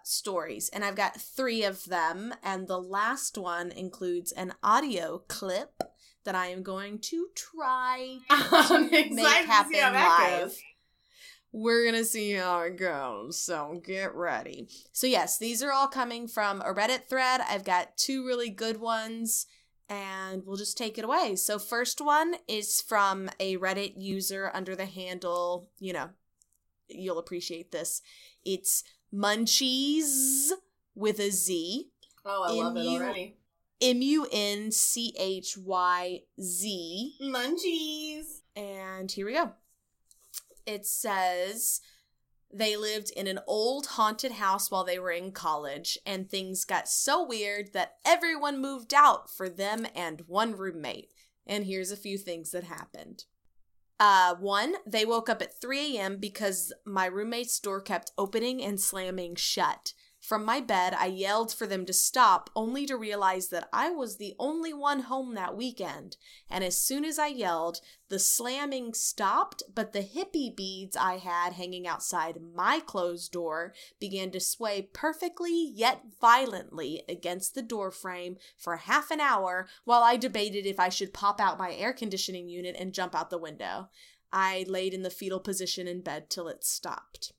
[0.07, 5.81] stories, and I've got three of them, and the last one includes an audio clip
[6.23, 10.41] that I am going to try I'm make happen that live.
[10.49, 10.59] goes.
[11.53, 14.69] We're gonna see how it goes, so get ready.
[14.93, 17.41] So, yes, these are all coming from a Reddit thread.
[17.47, 19.47] I've got two really good ones,
[19.89, 21.35] and we'll just take it away.
[21.35, 26.11] So, first one is from a Reddit user under the handle, you know,
[26.87, 28.01] you'll appreciate this.
[28.45, 30.49] It's Munchies
[30.95, 31.89] with a Z.
[32.25, 33.37] Oh, I love it already.
[33.81, 37.15] M U N C H Y Z.
[37.21, 38.41] Munchies.
[38.55, 39.51] And here we go.
[40.65, 41.81] It says
[42.53, 46.87] they lived in an old haunted house while they were in college, and things got
[46.87, 51.11] so weird that everyone moved out for them and one roommate.
[51.47, 53.25] And here's a few things that happened.
[54.03, 56.17] Uh, one, they woke up at 3 a.m.
[56.17, 59.93] because my roommate's door kept opening and slamming shut.
[60.21, 64.17] From my bed, I yelled for them to stop, only to realize that I was
[64.17, 66.15] the only one home that weekend.
[66.47, 71.53] And as soon as I yelled, the slamming stopped, but the hippie beads I had
[71.53, 78.37] hanging outside my closed door began to sway perfectly yet violently against the door frame
[78.59, 82.47] for half an hour while I debated if I should pop out my air conditioning
[82.47, 83.89] unit and jump out the window.
[84.31, 87.33] I laid in the fetal position in bed till it stopped.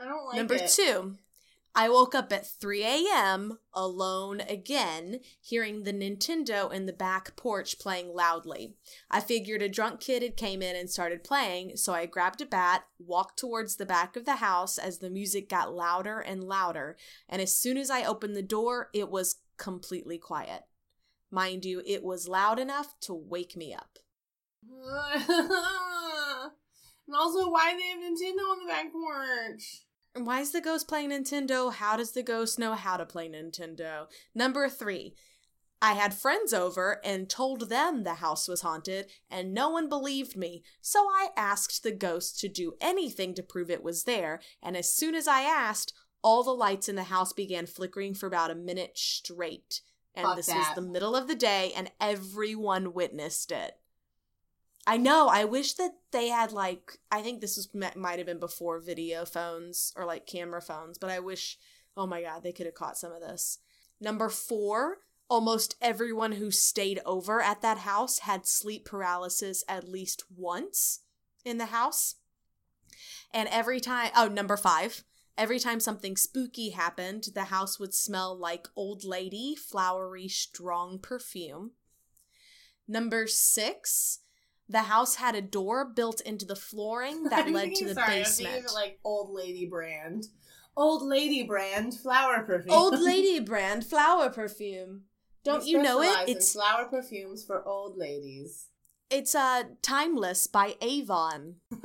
[0.00, 0.70] I don't like Number it.
[0.70, 1.16] two,
[1.74, 3.58] I woke up at 3 a.m.
[3.72, 8.74] alone again, hearing the Nintendo in the back porch playing loudly.
[9.10, 12.46] I figured a drunk kid had came in and started playing, so I grabbed a
[12.46, 16.98] bat, walked towards the back of the house as the music got louder and louder,
[17.26, 20.64] and as soon as I opened the door, it was completely quiet.
[21.30, 23.98] Mind you, it was loud enough to wake me up.
[27.12, 29.82] and also, why they have Nintendo on the back porch?
[30.14, 31.70] And why is the ghost playing Nintendo?
[31.70, 34.06] How does the ghost know how to play Nintendo?
[34.34, 35.14] Number three,
[35.82, 40.38] I had friends over and told them the house was haunted, and no one believed
[40.38, 44.74] me, so I asked the ghost to do anything to prove it was there, and
[44.74, 48.50] as soon as I asked, all the lights in the house began flickering for about
[48.50, 49.82] a minute straight.
[50.14, 50.56] And Fuck this that.
[50.56, 53.74] was the middle of the day, and everyone witnessed it.
[54.86, 55.28] I know.
[55.28, 56.98] I wish that they had like.
[57.10, 61.10] I think this was might have been before video phones or like camera phones, but
[61.10, 61.58] I wish.
[61.96, 63.58] Oh my god, they could have caught some of this.
[64.00, 64.98] Number four.
[65.30, 71.00] Almost everyone who stayed over at that house had sleep paralysis at least once
[71.42, 72.16] in the house.
[73.32, 75.04] And every time, oh, number five,
[75.38, 81.70] every time something spooky happened, the house would smell like old lady, flowery, strong perfume.
[82.86, 84.18] Number six,
[84.68, 88.12] the house had a door built into the flooring that led thinking- to the sorry,
[88.14, 88.54] I'm basement.
[88.54, 90.26] thinking like old lady brand.
[90.76, 92.72] Old lady brand flower perfume.
[92.74, 95.02] Old lady brand flower perfume.
[95.44, 96.28] Don't We you know it?
[96.28, 98.68] It's flower perfumes for old ladies.
[99.10, 101.56] it's uh timeless by Avon.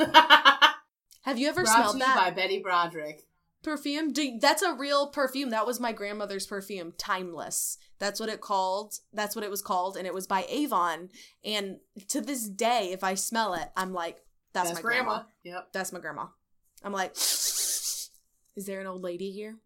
[1.23, 2.15] Have you ever Brought smelled to that?
[2.15, 3.23] by Betty Broderick.
[3.63, 4.13] Perfume.
[4.13, 5.49] Do, that's a real perfume.
[5.49, 7.77] That was my grandmother's perfume, Timeless.
[7.99, 8.95] That's what it called.
[9.13, 11.09] That's what it was called, and it was by Avon.
[11.43, 11.77] And
[12.09, 14.19] to this day, if I smell it, I'm like,
[14.53, 15.23] that's, my grandma.
[15.43, 15.69] Yep.
[15.73, 16.27] That's my grandma.
[16.83, 18.09] I'm like, is
[18.65, 19.57] there an old lady here?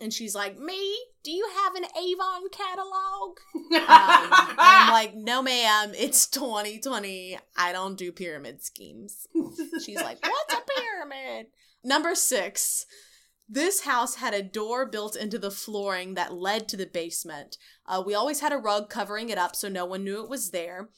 [0.00, 0.96] And she's like, me?
[1.22, 3.38] Do you have an Avon catalog?
[3.74, 5.92] Um, I'm like, no, ma'am.
[5.96, 7.38] It's 2020.
[7.56, 9.26] I don't do pyramid schemes.
[9.84, 11.46] She's like, what's a pyramid?
[11.82, 12.86] Number six.
[13.48, 17.58] This house had a door built into the flooring that led to the basement.
[17.86, 20.50] Uh, we always had a rug covering it up so no one knew it was
[20.50, 20.88] there,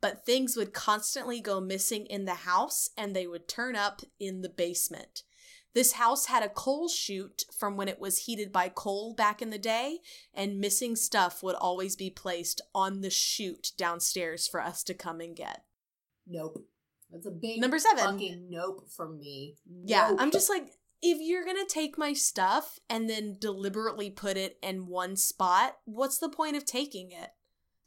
[0.00, 4.42] but things would constantly go missing in the house and they would turn up in
[4.42, 5.22] the basement.
[5.74, 9.50] This house had a coal chute from when it was heated by coal back in
[9.50, 9.98] the day,
[10.32, 15.20] and missing stuff would always be placed on the chute downstairs for us to come
[15.20, 15.64] and get.
[16.26, 16.64] nope.
[17.10, 18.04] That's a big Number seven.
[18.04, 19.56] fucking nope from me.
[19.84, 20.68] Yeah, I'm just like,
[21.02, 26.18] if you're gonna take my stuff and then deliberately put it in one spot, what's
[26.18, 27.30] the point of taking it?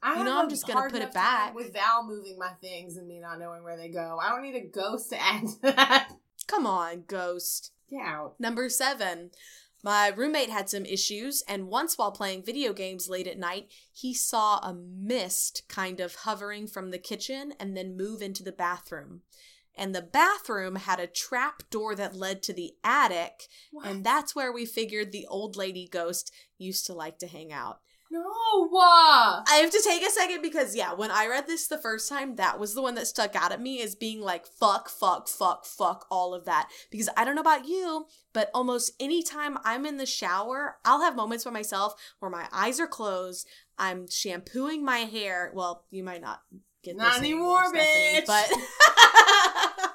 [0.04, 1.54] I You know, I'm just gonna put it back.
[1.54, 4.18] with Val moving my things and me not knowing where they go.
[4.22, 6.10] I don't need a ghost to add to that.
[6.48, 7.72] Come on, ghost.
[7.90, 8.36] Get out.
[8.40, 9.32] Number seven.
[9.84, 14.14] My roommate had some issues, and once while playing video games late at night, he
[14.14, 19.22] saw a mist kind of hovering from the kitchen and then move into the bathroom.
[19.82, 23.48] And the bathroom had a trap door that led to the attic,
[23.84, 27.80] and that's where we figured the old lady ghost used to like to hang out.
[28.12, 28.22] No.
[28.22, 32.08] Uh, I have to take a second because yeah, when I read this the first
[32.08, 35.28] time, that was the one that stuck out at me as being like fuck, fuck,
[35.28, 36.70] fuck, fuck, all of that.
[36.92, 41.16] Because I don't know about you, but almost anytime I'm in the shower, I'll have
[41.16, 43.48] moments by myself where my eyes are closed,
[43.80, 45.52] I'm shampooing my hair.
[45.56, 46.42] Well, you might not
[46.84, 48.26] get Not anymore, bitch.
[48.26, 48.52] But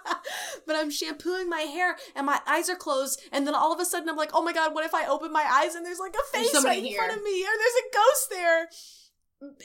[0.66, 3.84] but I'm shampooing my hair and my eyes are closed, and then all of a
[3.84, 6.14] sudden I'm like, oh my god, what if I open my eyes and there's like
[6.14, 6.98] a face right in here.
[6.98, 8.68] front of me, or there's a ghost there.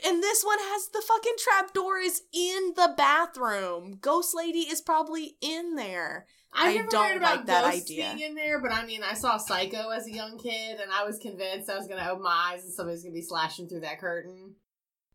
[0.06, 4.00] And this one has the fucking trap door is in the bathroom.
[4.02, 6.28] Ghost lady is probably in there.
[6.54, 8.14] I've I don't heard about like that ghosts idea.
[8.16, 11.06] being in there, but I mean, I saw Psycho as a young kid, and I
[11.06, 14.00] was convinced I was gonna open my eyes and somebody's gonna be slashing through that
[14.00, 14.56] curtain.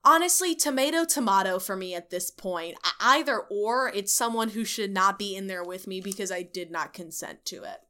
[0.09, 2.79] Honestly, tomato tomato for me at this point.
[3.01, 6.71] Either or, it's someone who should not be in there with me because I did
[6.71, 7.81] not consent to it.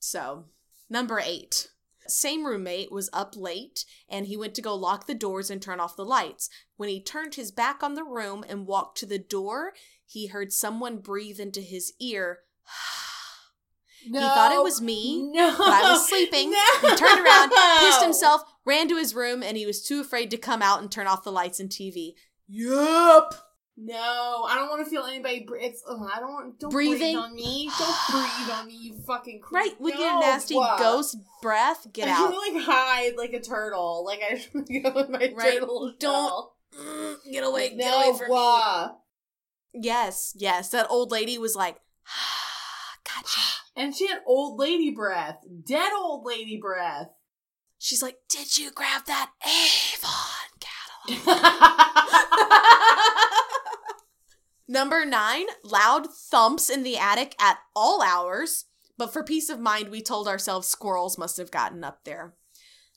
[0.00, 0.46] So,
[0.88, 1.68] number 8.
[2.06, 5.78] Same roommate was up late and he went to go lock the doors and turn
[5.78, 6.48] off the lights.
[6.78, 9.74] When he turned his back on the room and walked to the door,
[10.06, 12.38] he heard someone breathe into his ear.
[14.08, 16.50] No, He thought it was me, No, but I was sleeping.
[16.82, 16.88] No.
[16.90, 20.36] He turned around, pissed himself, ran to his room, and he was too afraid to
[20.36, 22.14] come out and turn off the lights and TV.
[22.48, 23.34] Yup.
[23.80, 25.46] No, I don't want to feel anybody.
[25.60, 26.58] It's ugh, I don't want.
[26.58, 26.98] Don't Breathing.
[26.98, 27.70] breathe on me.
[27.78, 28.74] Don't breathe on me.
[28.74, 29.54] You fucking creep.
[29.72, 32.30] Right, with your nasty uh, ghost breath, get I out.
[32.30, 34.04] feel like hide like a turtle.
[34.04, 35.92] Like I should go in my Right, turtle.
[35.98, 36.50] don't-
[37.32, 39.80] Get away, get No, away from me.
[39.84, 41.76] Yes, yes, that old lady was like,
[43.04, 43.40] gotcha.
[43.78, 45.44] And she had old lady breath.
[45.64, 47.10] Dead old lady breath.
[47.78, 50.48] She's like, did you grab that Avon
[51.06, 51.44] catalog?
[54.68, 58.64] Number nine, loud thumps in the attic at all hours.
[58.98, 62.34] But for peace of mind, we told ourselves squirrels must have gotten up there.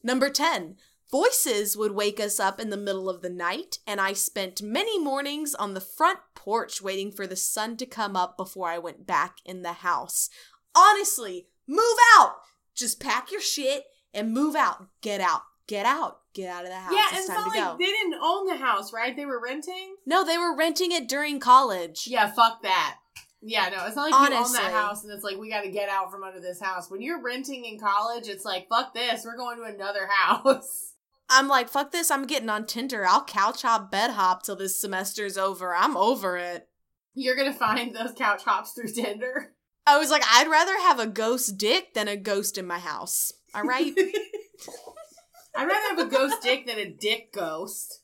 [0.03, 0.77] Number 10,
[1.11, 4.97] voices would wake us up in the middle of the night, and I spent many
[4.97, 9.05] mornings on the front porch waiting for the sun to come up before I went
[9.05, 10.29] back in the house.
[10.75, 12.35] Honestly, move out!
[12.75, 14.87] Just pack your shit and move out.
[15.01, 15.41] Get out.
[15.67, 16.19] Get out.
[16.33, 16.93] Get out of the house.
[16.93, 17.77] yeah, it's it's time not to like go.
[17.77, 19.15] they didn't own the house, right?
[19.15, 19.95] They were renting.
[20.05, 22.05] no, they were renting it during college.
[22.07, 22.97] Yeah, fuck that.
[23.41, 25.71] Yeah, no, it's not like you own that house and it's like we got to
[25.71, 26.89] get out from under this house.
[26.91, 30.93] When you're renting in college, it's like fuck this, we're going to another house.
[31.29, 32.11] I'm like, fuck this.
[32.11, 33.05] I'm getting on Tinder.
[33.05, 35.73] I'll couch hop, bed hop till this semester's over.
[35.73, 36.67] I'm over it.
[37.13, 39.53] You're gonna find those couch hops through Tinder.
[39.85, 43.33] I was like, I'd rather have a ghost dick than a ghost in my house.
[43.53, 43.93] All right?
[45.55, 48.01] I'd rather have a ghost dick than a dick ghost.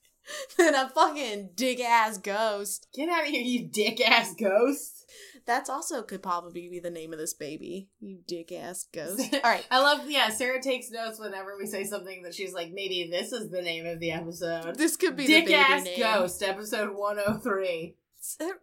[0.57, 2.87] than a fucking dick ass ghost.
[2.93, 5.05] Get out of here, you dick ass ghost.
[5.45, 7.87] That's also could probably be the name of this baby.
[8.01, 9.33] You dick ass ghost.
[9.33, 9.65] All right.
[9.71, 13.31] I love, yeah, Sarah takes notes whenever we say something that she's like, maybe this
[13.31, 14.75] is the name of the episode.
[14.75, 15.99] This could be Dick the baby ass name.
[15.99, 17.95] ghost, episode 103.
[18.39, 18.55] It,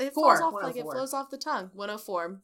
[0.00, 1.70] it Four, falls off like it oh flows off the tongue.
[1.72, 2.40] 104.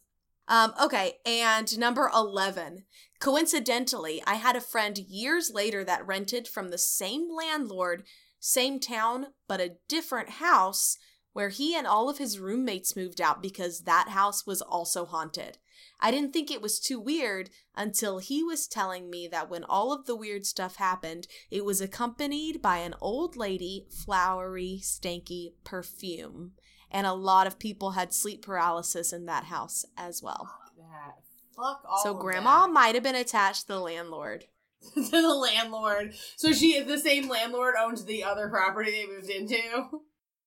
[0.51, 2.85] Um, okay, and number 11.
[3.21, 8.03] Coincidentally, I had a friend years later that rented from the same landlord,
[8.41, 10.99] same town, but a different house
[11.33, 15.59] where he and all of his roommates moved out because that house was also haunted.
[16.01, 19.93] I didn't think it was too weird until he was telling me that when all
[19.93, 26.55] of the weird stuff happened, it was accompanied by an old lady, flowery, stanky perfume.
[26.91, 30.51] And a lot of people had sleep paralysis in that house as well.
[30.77, 31.15] That.
[31.57, 32.73] Fuck all so grandma that.
[32.73, 34.47] might have been attached to the landlord.
[34.95, 36.15] to the landlord.
[36.37, 40.01] So she, is the same landlord, owns the other property they moved into.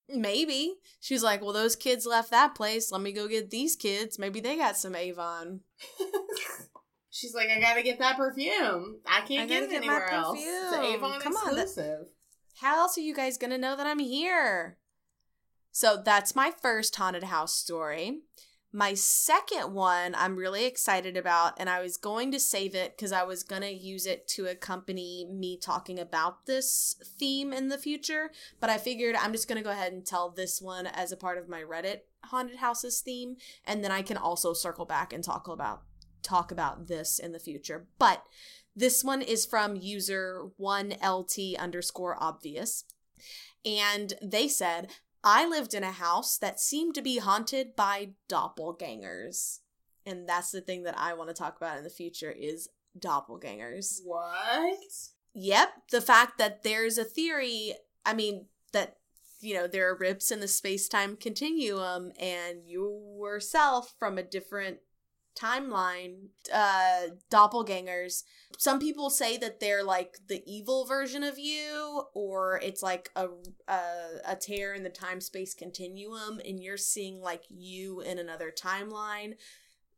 [0.09, 0.73] Maybe.
[0.99, 2.91] She's like, Well, those kids left that place.
[2.91, 4.19] Let me go get these kids.
[4.19, 5.61] Maybe they got some Avon.
[7.09, 8.99] She's like, I gotta get that perfume.
[9.07, 10.39] I I can't gotta get it get anywhere else.
[10.41, 10.75] It's.
[10.75, 12.07] Avon Come on, that- exclusive.
[12.59, 14.77] How else are you guys gonna know that I'm here?
[15.73, 18.19] So that's my first haunted house story.
[18.71, 23.11] My second one I'm really excited about, and I was going to save it because
[23.11, 28.31] I was gonna use it to accompany me talking about this theme in the future.
[28.59, 31.39] But I figured I'm just gonna go ahead and tell this one as a part
[31.39, 35.47] of my Reddit haunted houses theme, and then I can also circle back and talk
[35.47, 35.81] about
[36.21, 37.87] talk about this in the future.
[37.97, 38.23] But
[38.75, 42.85] this one is from user 1LT underscore obvious.
[43.65, 44.89] And they said,
[45.23, 49.59] I lived in a house that seemed to be haunted by doppelgangers.
[50.05, 52.67] And that's the thing that I want to talk about in the future is
[52.99, 53.99] doppelgangers.
[54.03, 54.77] What?
[55.33, 57.73] Yep, the fact that there's a theory,
[58.05, 58.97] I mean, that
[59.39, 63.03] you know, there are rips in the space-time continuum and you
[63.33, 64.77] yourself from a different
[65.35, 68.23] timeline uh doppelgangers.
[68.57, 73.27] Some people say that they're like the evil version of you or it's like a
[73.67, 73.81] a,
[74.27, 79.35] a tear in the time space continuum and you're seeing like you in another timeline.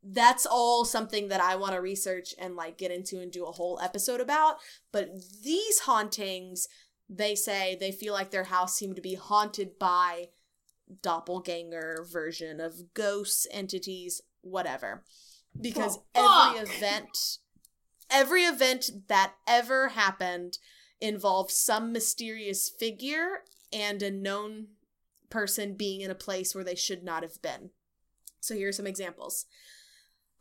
[0.04, 3.52] That's all something that I want to research and like get into and do a
[3.52, 4.58] whole episode about.
[4.92, 5.10] But
[5.44, 6.68] these hauntings
[7.10, 10.30] they say they feel like their house seemed to be haunted by
[11.02, 15.04] doppelganger version of ghosts entities whatever.
[15.60, 17.38] Because Oh, every event
[18.10, 20.58] every event that ever happened
[21.02, 23.42] involved some mysterious figure
[23.74, 24.68] and a known
[25.30, 27.72] person being in a place where they should not have been.
[28.40, 29.46] So here are some examples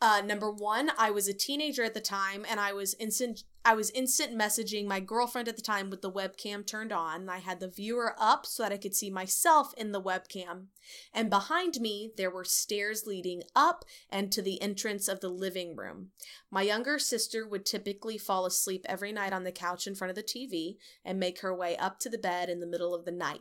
[0.05, 3.45] uh, number one, I was a teenager at the time, and I was instant.
[3.65, 7.31] I was instant messaging my girlfriend at the time with the webcam turned on.
[7.31, 10.67] I had the viewer up so that I could see myself in the webcam,
[11.15, 15.75] and behind me there were stairs leading up and to the entrance of the living
[15.75, 16.11] room.
[16.51, 20.17] My younger sister would typically fall asleep every night on the couch in front of
[20.17, 23.11] the TV and make her way up to the bed in the middle of the
[23.11, 23.41] night.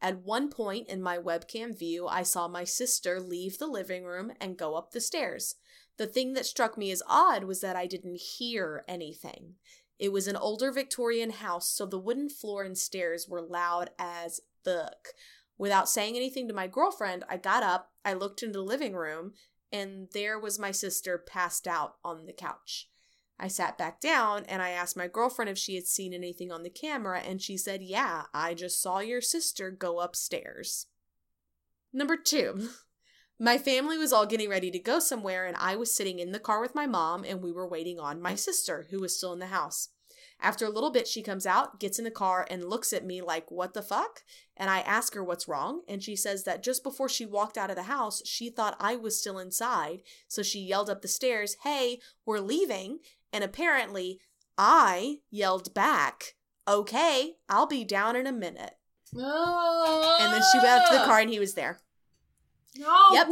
[0.00, 4.32] At one point in my webcam view, I saw my sister leave the living room
[4.40, 5.56] and go up the stairs.
[5.98, 9.54] The thing that struck me as odd was that I didn't hear anything.
[9.98, 14.40] It was an older Victorian house, so the wooden floor and stairs were loud as
[14.64, 15.08] fuck.
[15.58, 19.32] Without saying anything to my girlfriend, I got up, I looked into the living room,
[19.72, 22.88] and there was my sister passed out on the couch.
[23.40, 26.62] I sat back down and I asked my girlfriend if she had seen anything on
[26.62, 30.86] the camera, and she said, Yeah, I just saw your sister go upstairs.
[31.92, 32.68] Number two,
[33.38, 36.40] my family was all getting ready to go somewhere, and I was sitting in the
[36.40, 39.38] car with my mom, and we were waiting on my sister, who was still in
[39.38, 39.90] the house.
[40.40, 43.20] After a little bit, she comes out, gets in the car, and looks at me
[43.20, 44.22] like, What the fuck?
[44.56, 47.70] And I ask her what's wrong, and she says that just before she walked out
[47.70, 51.56] of the house, she thought I was still inside, so she yelled up the stairs,
[51.62, 52.98] Hey, we're leaving.
[53.32, 54.20] And apparently,
[54.56, 56.34] I yelled back,
[56.66, 58.74] Okay, I'll be down in a minute.
[60.20, 61.80] And then she went up to the car, and he was there.
[62.78, 63.08] No.
[63.12, 63.28] Yep.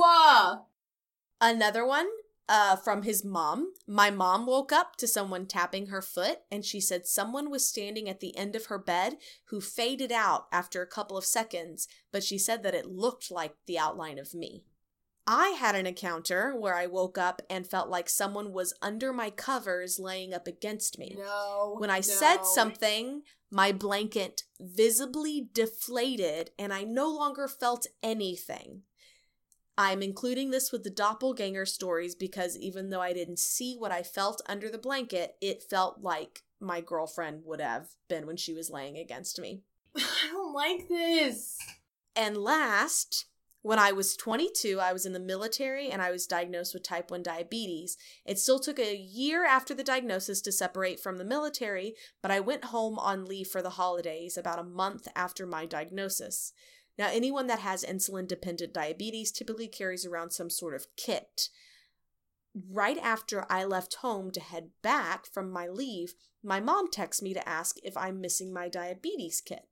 [1.40, 2.08] Another one
[2.48, 3.72] uh, from his mom.
[3.86, 8.08] My mom woke up to someone tapping her foot, and she said someone was standing
[8.08, 9.16] at the end of her bed
[9.46, 13.54] who faded out after a couple of seconds, but she said that it looked like
[13.66, 14.64] the outline of me.
[15.28, 19.30] I had an encounter where I woke up and felt like someone was under my
[19.30, 21.16] covers laying up against me.
[21.18, 21.74] No.
[21.78, 22.02] When I no.
[22.02, 28.82] said something, my blanket visibly deflated and I no longer felt anything.
[29.78, 34.02] I'm including this with the doppelganger stories because even though I didn't see what I
[34.02, 38.70] felt under the blanket, it felt like my girlfriend would have been when she was
[38.70, 39.62] laying against me.
[39.96, 41.58] I don't like this.
[42.14, 43.26] And last,
[43.60, 47.10] when I was 22, I was in the military and I was diagnosed with type
[47.10, 47.98] 1 diabetes.
[48.24, 52.40] It still took a year after the diagnosis to separate from the military, but I
[52.40, 56.52] went home on leave for the holidays about a month after my diagnosis.
[56.98, 61.48] Now, anyone that has insulin dependent diabetes typically carries around some sort of kit.
[62.70, 67.34] Right after I left home to head back from my leave, my mom texts me
[67.34, 69.68] to ask if I'm missing my diabetes kit.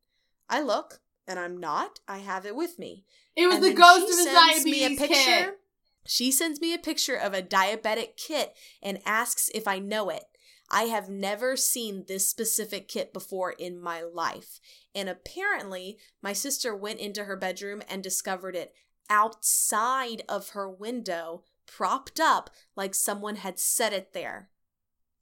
[0.50, 2.00] I look, and I'm not.
[2.06, 3.04] I have it with me.
[3.36, 5.14] It was And the ghost of his sends me a diabetes picture.
[5.14, 5.58] kit.
[6.06, 10.24] She sends me a picture of a diabetic kit and asks if I know it.
[10.70, 14.60] I have never seen this specific kit before in my life.
[14.94, 18.74] And apparently, my sister went into her bedroom and discovered it
[19.10, 24.50] outside of her window, propped up like someone had set it there.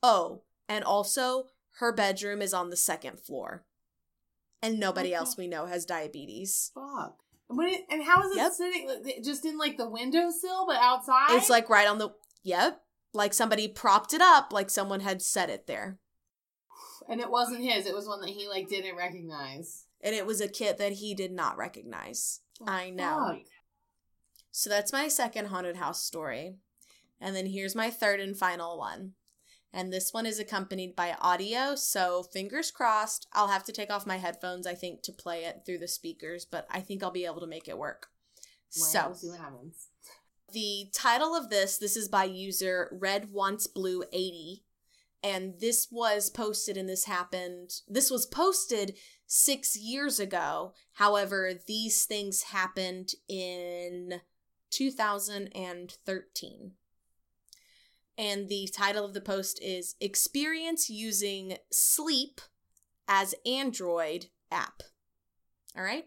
[0.02, 1.46] Oh, and also,
[1.78, 3.64] her bedroom is on the second floor.
[4.62, 6.70] And nobody else we know has diabetes.
[6.74, 7.18] Fuck.
[7.50, 8.52] It, and how is it Yep.
[8.52, 9.22] sitting?
[9.24, 11.36] Just in like the windowsill, but outside.
[11.36, 12.10] It's like right on the.
[12.44, 12.80] Yep.
[13.14, 15.98] Like somebody propped it up, like someone had set it there.
[17.08, 17.86] and it wasn't his.
[17.86, 19.86] It was one that he like didn't recognize.
[20.00, 22.40] And it was a kit that he did not recognize.
[22.60, 23.34] Oh, I know.
[23.34, 23.42] Fuck.
[24.50, 26.56] So that's my second haunted house story.
[27.20, 29.12] And then here's my third and final one.
[29.72, 33.26] And this one is accompanied by audio, so fingers crossed.
[33.32, 36.44] I'll have to take off my headphones, I think, to play it through the speakers,
[36.44, 38.08] but I think I'll be able to make it work.
[38.76, 39.88] Right, So, we'll see what happens.
[40.52, 44.62] The title of this, this is by user Red Wants Blue 80.
[45.24, 47.70] And this was posted and this happened.
[47.88, 48.96] This was posted
[49.26, 50.74] six years ago.
[50.94, 54.20] However, these things happened in
[54.70, 56.72] 2013.
[58.18, 62.40] And the title of the post is Experience Using Sleep
[63.08, 64.82] as Android App.
[65.76, 66.06] All right.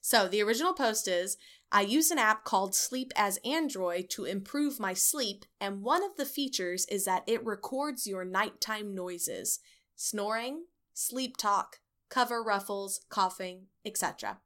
[0.00, 1.36] So the original post is
[1.74, 6.16] I use an app called Sleep as Android to improve my sleep, and one of
[6.18, 9.58] the features is that it records your nighttime noises
[9.96, 11.78] snoring, sleep talk,
[12.10, 14.40] cover ruffles, coughing, etc.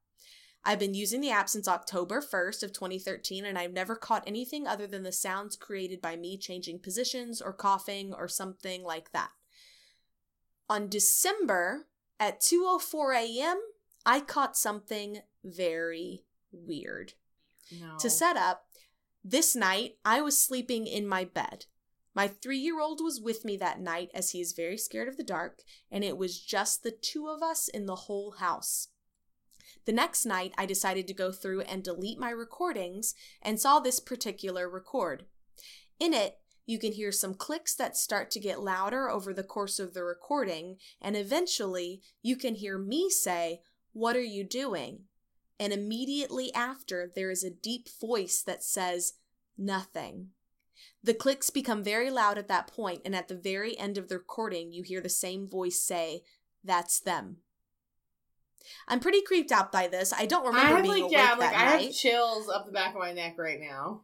[0.65, 4.69] I've been using the app since October 1st of 2013 and I've never caught anything
[4.69, 9.31] other than the sounds created by me changing positions or coughing or something like that.
[10.69, 11.89] On December
[12.21, 13.61] at 2:04 a.m.,
[14.05, 16.26] I caught something very
[16.57, 17.15] weird.
[17.73, 17.97] No.
[17.99, 18.67] To set up,
[19.25, 21.67] this night I was sleeping in my bed.
[22.15, 25.17] My three year old was with me that night as he is very scared of
[25.17, 28.89] the dark, and it was just the two of us in the whole house.
[29.85, 34.01] The next night, I decided to go through and delete my recordings and saw this
[34.01, 35.27] particular record.
[36.01, 39.79] In it, you can hear some clicks that start to get louder over the course
[39.79, 43.61] of the recording, and eventually, you can hear me say,
[43.93, 45.05] What are you doing?
[45.59, 49.15] And immediately after, there is a deep voice that says,
[49.57, 50.29] Nothing.
[51.03, 54.19] The clicks become very loud at that point, and at the very end of the
[54.19, 56.23] recording, you hear the same voice say,
[56.63, 57.39] That's them.
[58.89, 60.13] I'm pretty creeped out by this.
[60.13, 61.85] I don't I remember have being like awake yeah, that like I night.
[61.87, 64.03] have chills up the back of my neck right now.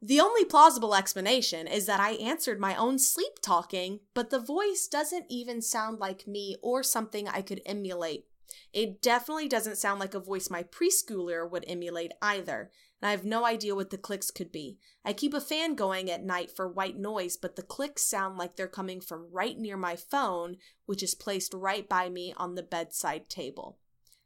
[0.00, 4.88] The only plausible explanation is that I answered my own sleep talking, but the voice
[4.88, 8.24] doesn't even sound like me or something I could emulate.
[8.72, 13.24] It definitely doesn't sound like a voice my preschooler would emulate either, and I have
[13.24, 14.78] no idea what the clicks could be.
[15.04, 18.56] I keep a fan going at night for white noise, but the clicks sound like
[18.56, 22.62] they're coming from right near my phone, which is placed right by me on the
[22.62, 23.78] bedside table.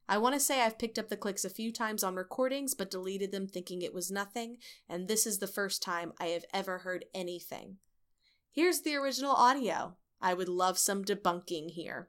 [0.08, 2.90] I want to say I've picked up the clicks a few times on recordings, but
[2.90, 4.58] deleted them thinking it was nothing,
[4.88, 7.78] and this is the first time I have ever heard anything.
[8.52, 9.96] Here's the original audio.
[10.20, 12.08] I would love some debunking here.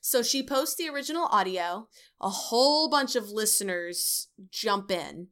[0.00, 1.88] So she posts the original audio.
[2.20, 5.28] A whole bunch of listeners jump in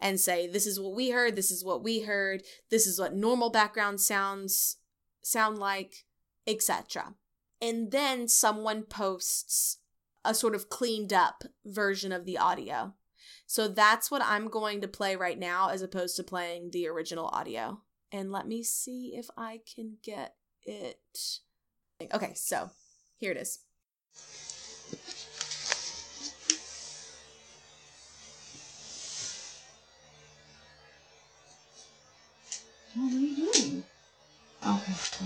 [0.00, 3.14] and say, This is what we heard, this is what we heard, this is what
[3.14, 4.76] normal background sounds
[5.22, 6.04] sound like,
[6.46, 7.14] etc.
[7.60, 9.78] And then someone posts
[10.24, 12.94] a sort of cleaned up version of the audio.
[13.46, 17.26] So that's what I'm going to play right now as opposed to playing the original
[17.26, 17.80] audio.
[18.10, 20.98] And let me see if I can get it.
[22.12, 22.70] Okay, so
[23.16, 23.60] here it is.
[32.94, 33.84] What are you doing?
[34.64, 35.24] Oh, okay.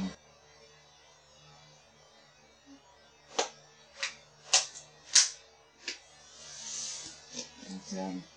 [7.96, 8.35] Okay.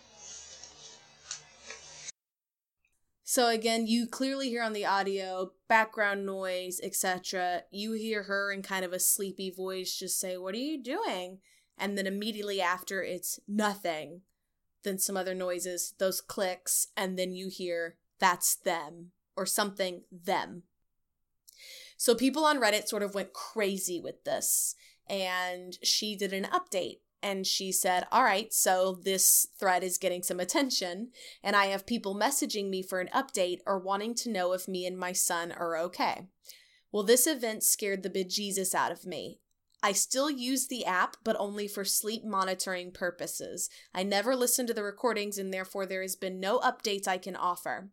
[3.31, 7.61] So again, you clearly hear on the audio background noise, etc.
[7.69, 11.39] You hear her in kind of a sleepy voice just say, "What are you doing?"
[11.77, 14.23] And then immediately after it's nothing.
[14.81, 20.63] Then some other noises, those clicks, and then you hear that's them or something them.
[21.97, 24.73] So people on Reddit sort of went crazy with this
[25.07, 30.23] and she did an update and she said, "All right, so this thread is getting
[30.23, 31.11] some attention
[31.43, 34.85] and I have people messaging me for an update or wanting to know if me
[34.85, 36.27] and my son are okay.
[36.91, 39.39] Well, this event scared the bejesus out of me.
[39.81, 43.69] I still use the app, but only for sleep monitoring purposes.
[43.93, 47.35] I never listen to the recordings, and therefore there has been no updates I can
[47.35, 47.89] offer.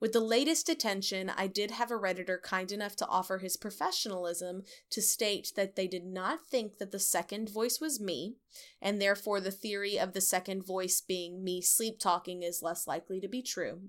[0.00, 4.62] With the latest attention, I did have a Redditor kind enough to offer his professionalism
[4.88, 8.36] to state that they did not think that the second voice was me,
[8.80, 13.20] and therefore the theory of the second voice being me sleep talking is less likely
[13.20, 13.82] to be true.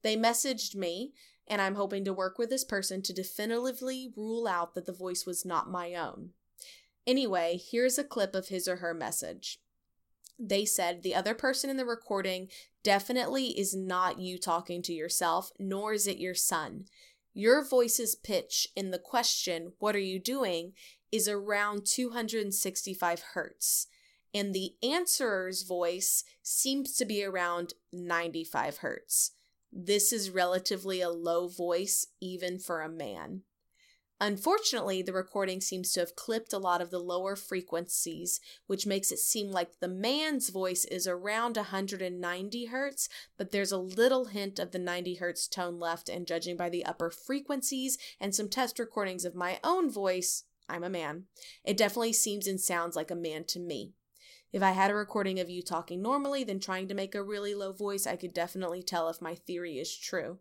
[0.00, 1.12] They messaged me,
[1.46, 5.26] and I'm hoping to work with this person to definitively rule out that the voice
[5.26, 6.30] was not my own.
[7.06, 9.58] Anyway, here's a clip of his or her message.
[10.38, 12.48] They said the other person in the recording
[12.82, 16.86] definitely is not you talking to yourself, nor is it your son.
[17.34, 20.72] Your voice's pitch in the question, What are you doing?
[21.10, 23.86] is around 265 hertz,
[24.32, 29.32] and the answerer's voice seems to be around 95 hertz.
[29.70, 33.42] This is relatively a low voice, even for a man.
[34.24, 39.10] Unfortunately, the recording seems to have clipped a lot of the lower frequencies, which makes
[39.10, 44.60] it seem like the man's voice is around 190 hertz, but there's a little hint
[44.60, 48.78] of the 90 hertz tone left, and judging by the upper frequencies and some test
[48.78, 51.24] recordings of my own voice, I'm a man.
[51.64, 53.90] It definitely seems and sounds like a man to me.
[54.52, 57.56] If I had a recording of you talking normally, then trying to make a really
[57.56, 60.38] low voice, I could definitely tell if my theory is true.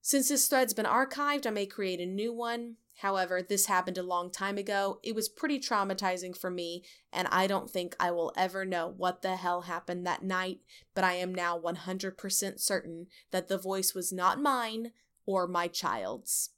[0.00, 2.76] Since this thread's been archived, I may create a new one.
[2.98, 4.98] However, this happened a long time ago.
[5.04, 6.82] It was pretty traumatizing for me,
[7.12, 10.60] and I don't think I will ever know what the hell happened that night,
[10.94, 14.92] but I am now 100% certain that the voice was not mine
[15.26, 16.50] or my child's.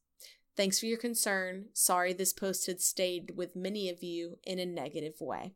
[0.56, 1.66] Thanks for your concern.
[1.74, 5.54] Sorry this post had stayed with many of you in a negative way.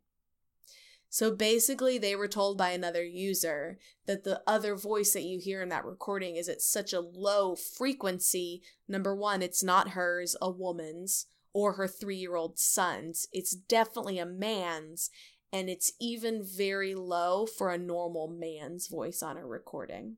[1.14, 5.62] So basically, they were told by another user that the other voice that you hear
[5.62, 8.62] in that recording is at such a low frequency.
[8.88, 13.28] Number one, it's not hers, a woman's, or her three year old son's.
[13.32, 15.08] It's definitely a man's,
[15.52, 20.16] and it's even very low for a normal man's voice on a recording.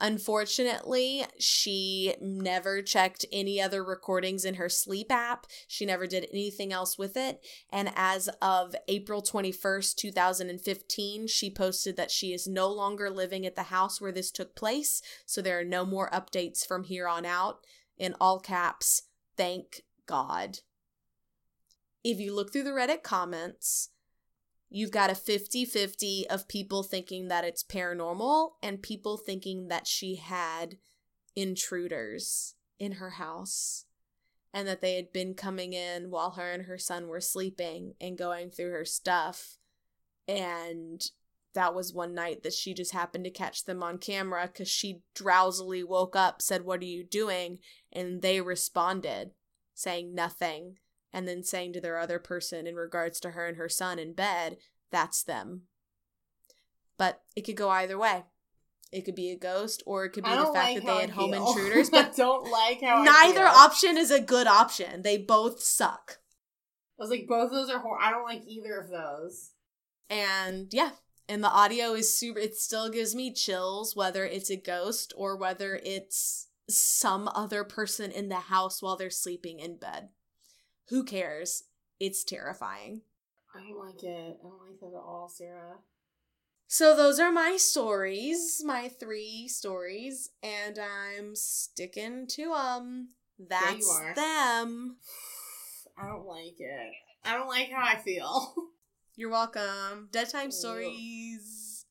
[0.00, 5.46] Unfortunately, she never checked any other recordings in her sleep app.
[5.68, 7.44] She never did anything else with it.
[7.70, 13.56] And as of April 21st, 2015, she posted that she is no longer living at
[13.56, 15.02] the house where this took place.
[15.26, 17.66] So there are no more updates from here on out.
[17.98, 19.02] In all caps,
[19.36, 20.60] thank God.
[22.02, 23.90] If you look through the Reddit comments,
[24.70, 29.86] you've got a 50 50 of people thinking that it's paranormal and people thinking that
[29.86, 30.76] she had
[31.36, 33.84] intruders in her house
[34.54, 38.18] and that they had been coming in while her and her son were sleeping and
[38.18, 39.58] going through her stuff.
[40.26, 41.00] And
[41.54, 45.02] that was one night that she just happened to catch them on camera because she
[45.14, 47.58] drowsily woke up, said, What are you doing?
[47.92, 49.32] And they responded,
[49.74, 50.76] saying nothing
[51.12, 54.12] and then saying to their other person in regards to her and her son in
[54.12, 54.58] bed,
[54.90, 55.62] that's them.
[56.98, 58.24] But it could go either way.
[58.92, 61.10] It could be a ghost, or it could be the fact like that they had
[61.10, 61.90] home intruders.
[61.92, 65.02] But don't like how neither option is a good option.
[65.02, 66.18] They both suck.
[66.98, 69.52] I was like, both of those are hor- I don't like either of those.
[70.10, 70.90] And yeah,
[71.28, 72.40] and the audio is super.
[72.40, 78.10] It still gives me chills, whether it's a ghost or whether it's some other person
[78.10, 80.08] in the house while they're sleeping in bed.
[80.90, 81.64] Who cares?
[82.00, 83.02] It's terrifying.
[83.54, 84.38] I don't like it.
[84.40, 85.78] I don't like that at all, Sarah.
[86.66, 93.08] So those are my stories, my three stories, and I'm sticking to them.
[93.38, 94.96] That's them.
[95.96, 96.92] I don't like it.
[97.24, 98.54] I don't like how I feel.
[99.16, 100.08] You're welcome.
[100.10, 101.86] Dead time stories.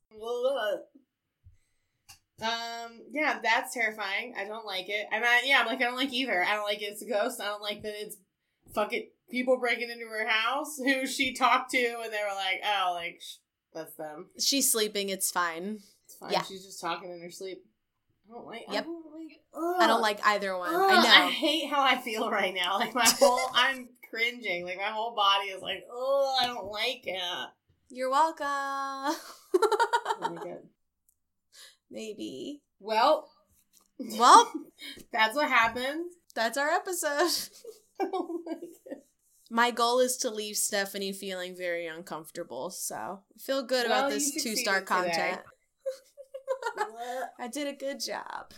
[2.41, 4.33] um, yeah, that's terrifying.
[4.37, 5.07] I don't like it.
[5.11, 6.43] And I, yeah, I'm like, I don't like either.
[6.43, 7.39] I don't like it's a ghost.
[7.39, 8.17] I don't like that it's
[8.74, 12.93] fucking people breaking into her house who she talked to, and they were like, oh,
[12.93, 13.36] like, sh-
[13.74, 14.28] that's them.
[14.39, 15.09] She's sleeping.
[15.09, 15.80] It's fine.
[16.05, 16.32] It's fine.
[16.32, 16.41] Yeah.
[16.43, 17.63] She's just talking in her sleep.
[18.30, 18.63] I don't like.
[18.72, 18.84] Yep.
[18.84, 19.82] I don't like.
[19.82, 20.74] I don't like either one.
[20.74, 21.26] Ugh, I know.
[21.28, 22.78] I hate how I feel right now.
[22.80, 24.65] Like my whole, I'm cringing.
[24.65, 27.49] Like my whole body is like, oh, I don't like it.
[27.91, 28.45] You're welcome.
[28.45, 29.15] I
[30.22, 30.65] don't like it.
[31.89, 32.61] Maybe.
[32.80, 33.30] Well,
[33.99, 34.51] Well,
[35.11, 36.11] that's what happened.
[36.36, 37.30] that's our episode.
[38.13, 39.03] Oh I don't.
[39.51, 44.31] My goal is to leave Stephanie feeling very uncomfortable, so feel good Well, about this
[44.43, 45.41] two star content.
[47.39, 48.53] I did a good job.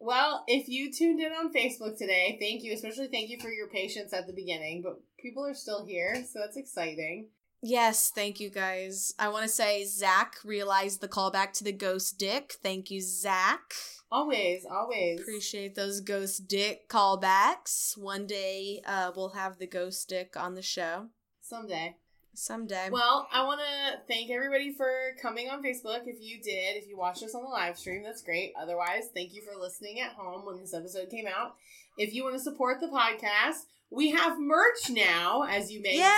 [0.00, 2.74] Well, if you tuned in on Facebook today, thank you.
[2.74, 4.82] Especially thank you for your patience at the beginning.
[4.82, 7.28] But people are still here, so that's exciting.
[7.66, 9.14] Yes, thank you guys.
[9.18, 12.56] I want to say Zach realized the callback to the ghost dick.
[12.62, 13.72] Thank you, Zach.
[14.12, 15.18] Always, always.
[15.20, 17.96] Appreciate those ghost dick callbacks.
[17.96, 21.06] One day uh, we'll have the ghost dick on the show.
[21.40, 21.96] Someday.
[22.34, 22.90] Someday.
[22.92, 24.90] Well, I want to thank everybody for
[25.22, 26.02] coming on Facebook.
[26.04, 28.52] If you did, if you watched us on the live stream, that's great.
[28.60, 31.54] Otherwise, thank you for listening at home when this episode came out.
[31.96, 36.12] If you want to support the podcast, we have merch now, as you may have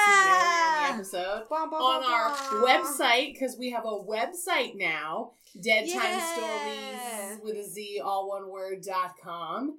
[0.95, 2.30] seen earlier in the episode, Bum, bum, on bum, our
[2.66, 6.34] website because we have a website now, Dead Time Yeah.
[6.34, 9.78] Stories with a Z, all one word, dot com.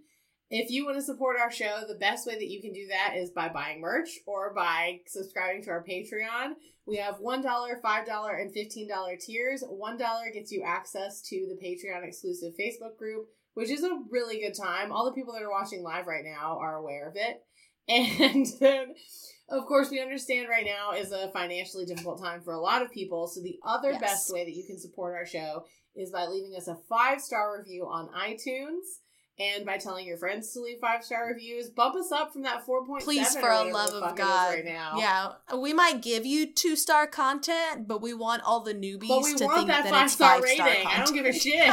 [0.50, 3.16] If you want to support our show, the best way that you can do that
[3.18, 6.54] is by buying merch or by subscribing to our Patreon.
[6.86, 9.62] We have $1, $5, and $15 tiers.
[9.62, 14.56] $1 gets you access to the Patreon exclusive Facebook group, which is a really good
[14.56, 14.94] time.
[14.94, 17.44] All the people that are watching live right now are aware of it.
[17.90, 18.96] And then,
[19.50, 22.92] of course, we understand right now is a financially difficult time for a lot of
[22.92, 23.28] people.
[23.28, 24.02] So the other Yes.
[24.02, 27.58] best way that you can support our show is by leaving us a five star
[27.58, 29.00] review on iTunes
[29.40, 31.70] and by telling your friends to leave five star reviews.
[31.70, 33.16] Bump us up from that four point seven.
[33.24, 34.54] Please, for a love of God.
[34.56, 34.96] right now.
[34.98, 39.24] Yeah, we might give you two star content, but we want all the newbies but
[39.24, 40.88] we to want think that that five star rating.
[40.88, 41.70] I don't give a shit.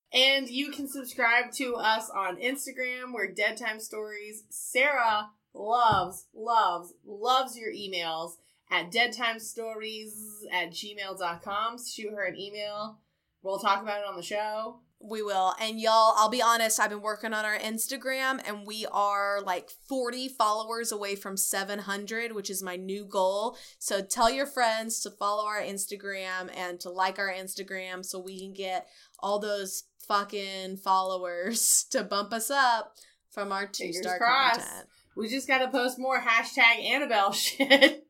[0.12, 3.12] and you can subscribe to us on Instagram.
[3.12, 4.44] We're Dead Time Stories.
[4.50, 8.32] Sarah loves, loves, loves your emails
[8.70, 10.12] at deadtimestories
[10.52, 11.76] at gmail.com.
[11.84, 12.98] Shoot her an email.
[13.42, 14.80] We'll talk about it on the show.
[15.02, 15.54] We will.
[15.58, 19.70] And y'all, I'll be honest, I've been working on our Instagram and we are like
[19.88, 23.56] 40 followers away from 700, which is my new goal.
[23.78, 28.38] So tell your friends to follow our Instagram and to like our Instagram so we
[28.38, 28.88] can get
[29.20, 32.94] all those fucking followers to bump us up
[33.30, 34.86] from our two star content.
[35.16, 38.04] We just got to post more hashtag Annabelle shit.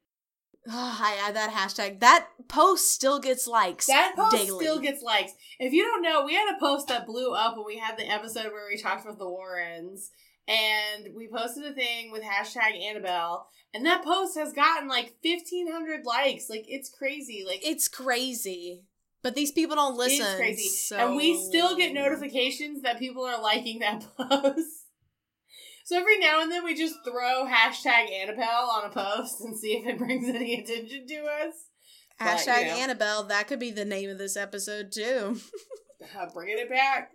[0.71, 2.01] I add that hashtag.
[2.01, 4.65] That post still gets likes That post daily.
[4.65, 5.33] still gets likes.
[5.59, 8.09] If you don't know, we had a post that blew up when we had the
[8.09, 10.11] episode where we talked about the Warrens.
[10.47, 13.47] And we posted a thing with hashtag Annabelle.
[13.73, 16.51] And that post has gotten like 1,500 likes.
[16.51, 17.45] Like, it's crazy.
[17.47, 18.85] Like, it's crazy.
[19.23, 20.27] But these people don't listen.
[20.27, 20.69] it's crazy.
[20.69, 24.80] so- And we still get notifications that people are liking that post.
[25.91, 29.73] So every now and then we just throw hashtag Annabelle on a post and see
[29.73, 31.55] if it brings any attention to us.
[32.17, 32.75] But, you Hashtag know.
[32.75, 33.25] Annabelle.
[33.25, 35.41] That could be the name of this episode too.
[36.19, 37.11] Uh, bringing it back.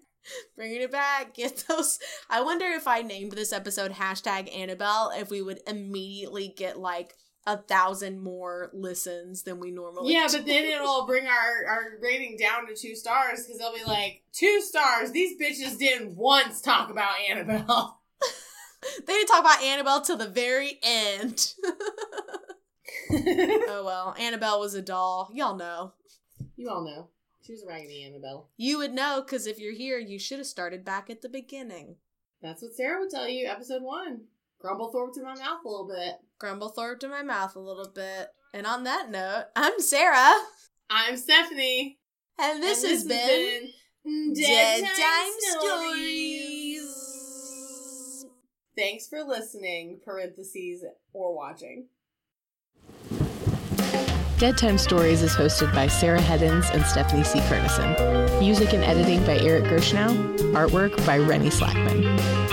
[0.55, 1.34] Bringing it back.
[1.34, 1.97] Get those.
[2.30, 7.15] I wonder if I named this episode hashtag Annabelle, if we would immediately get like
[7.47, 10.13] a thousand more listens than we normally.
[10.13, 10.38] Yeah, do.
[10.38, 14.21] but then it'll bring our, our rating down to two stars because they'll be like,
[14.34, 15.11] two stars.
[15.11, 18.01] These bitches didn't once talk about Annabelle.
[19.06, 21.54] they didn't talk about Annabelle till the very end.
[23.12, 25.30] oh well, Annabelle was a doll.
[25.34, 25.94] Y'all know.
[26.56, 27.10] you all know.
[27.42, 28.50] She was a raggedy Annabelle.
[28.58, 31.98] You would know because if you're here, you should have started back at the beginning.
[32.42, 34.22] That's what Sarah would tell you, episode one.
[34.64, 36.16] Grumblethorpe to my mouth a little bit.
[36.42, 38.30] Grumblethorpe to my mouth a little bit.
[38.54, 40.34] And on that note, I'm Sarah,
[40.90, 42.00] I'm Stephanie.
[42.40, 43.70] and this, and has been,
[44.04, 45.90] been Dead Dead Time Stories.
[45.92, 46.64] Stories.
[48.78, 51.86] Thanks for listening, parentheses, or watching.
[54.38, 57.39] Dead Time Stories is hosted by Sarah Heddens and Stephanie C.
[57.39, 58.39] Kernison.
[58.41, 60.38] Music and editing by Eric Gershnow.
[60.53, 62.45] Artwork by Rennie Slackman.